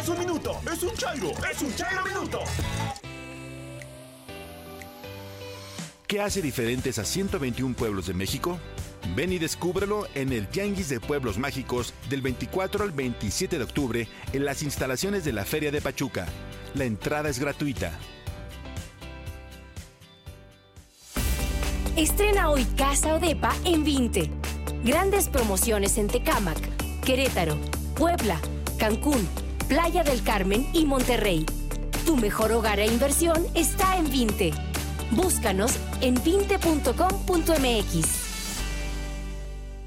[0.00, 2.38] Es un minuto, es un chairo, es un chairo minuto.
[6.12, 8.58] ¿Qué hace diferentes a 121 pueblos de México?
[9.16, 14.08] Ven y descúbrelo en el Tianguis de Pueblos Mágicos del 24 al 27 de octubre
[14.34, 16.26] en las instalaciones de la Feria de Pachuca.
[16.74, 17.98] La entrada es gratuita.
[21.96, 24.30] Estrena hoy Casa Odepa en 20.
[24.84, 26.58] Grandes promociones en Tecámac,
[27.06, 27.56] Querétaro,
[27.96, 28.38] Puebla,
[28.78, 29.26] Cancún,
[29.66, 31.46] Playa del Carmen y Monterrey.
[32.04, 34.71] Tu mejor hogar e inversión está en 20.
[35.12, 38.21] Búscanos en 20.com.mx.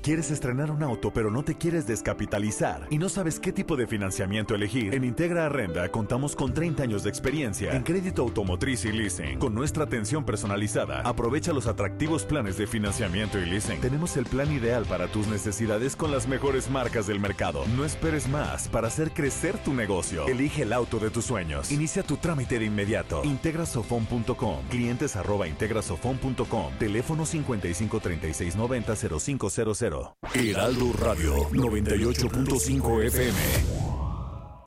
[0.05, 3.87] ¿Quieres estrenar un auto pero no te quieres descapitalizar y no sabes qué tipo de
[3.87, 4.93] financiamiento elegir?
[4.93, 9.39] En Integra Arrenda contamos con 30 años de experiencia en crédito automotriz y leasing.
[9.39, 13.81] Con nuestra atención personalizada, aprovecha los atractivos planes de financiamiento y leasing.
[13.81, 17.63] Tenemos el plan ideal para tus necesidades con las mejores marcas del mercado.
[17.75, 20.27] No esperes más para hacer crecer tu negocio.
[20.27, 21.71] Elige el auto de tus sueños.
[21.71, 23.23] Inicia tu trámite de inmediato.
[23.23, 24.67] Integrasofon.com.
[24.69, 26.73] Clientes arroba integrasofon.com.
[26.77, 29.94] Teléfono 55 36 90 0500.
[30.33, 33.85] Heraldo Radio 98.5 FM.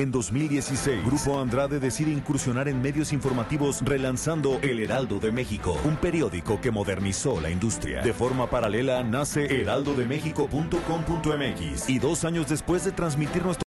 [0.01, 5.97] En 2016, Grupo Andrade decide incursionar en medios informativos relanzando El Heraldo de México, un
[5.97, 8.03] periódico que modernizó la industria.
[8.03, 13.68] De forma paralela nace heraldodemexico.com.mx y dos años después de transmitir nuestro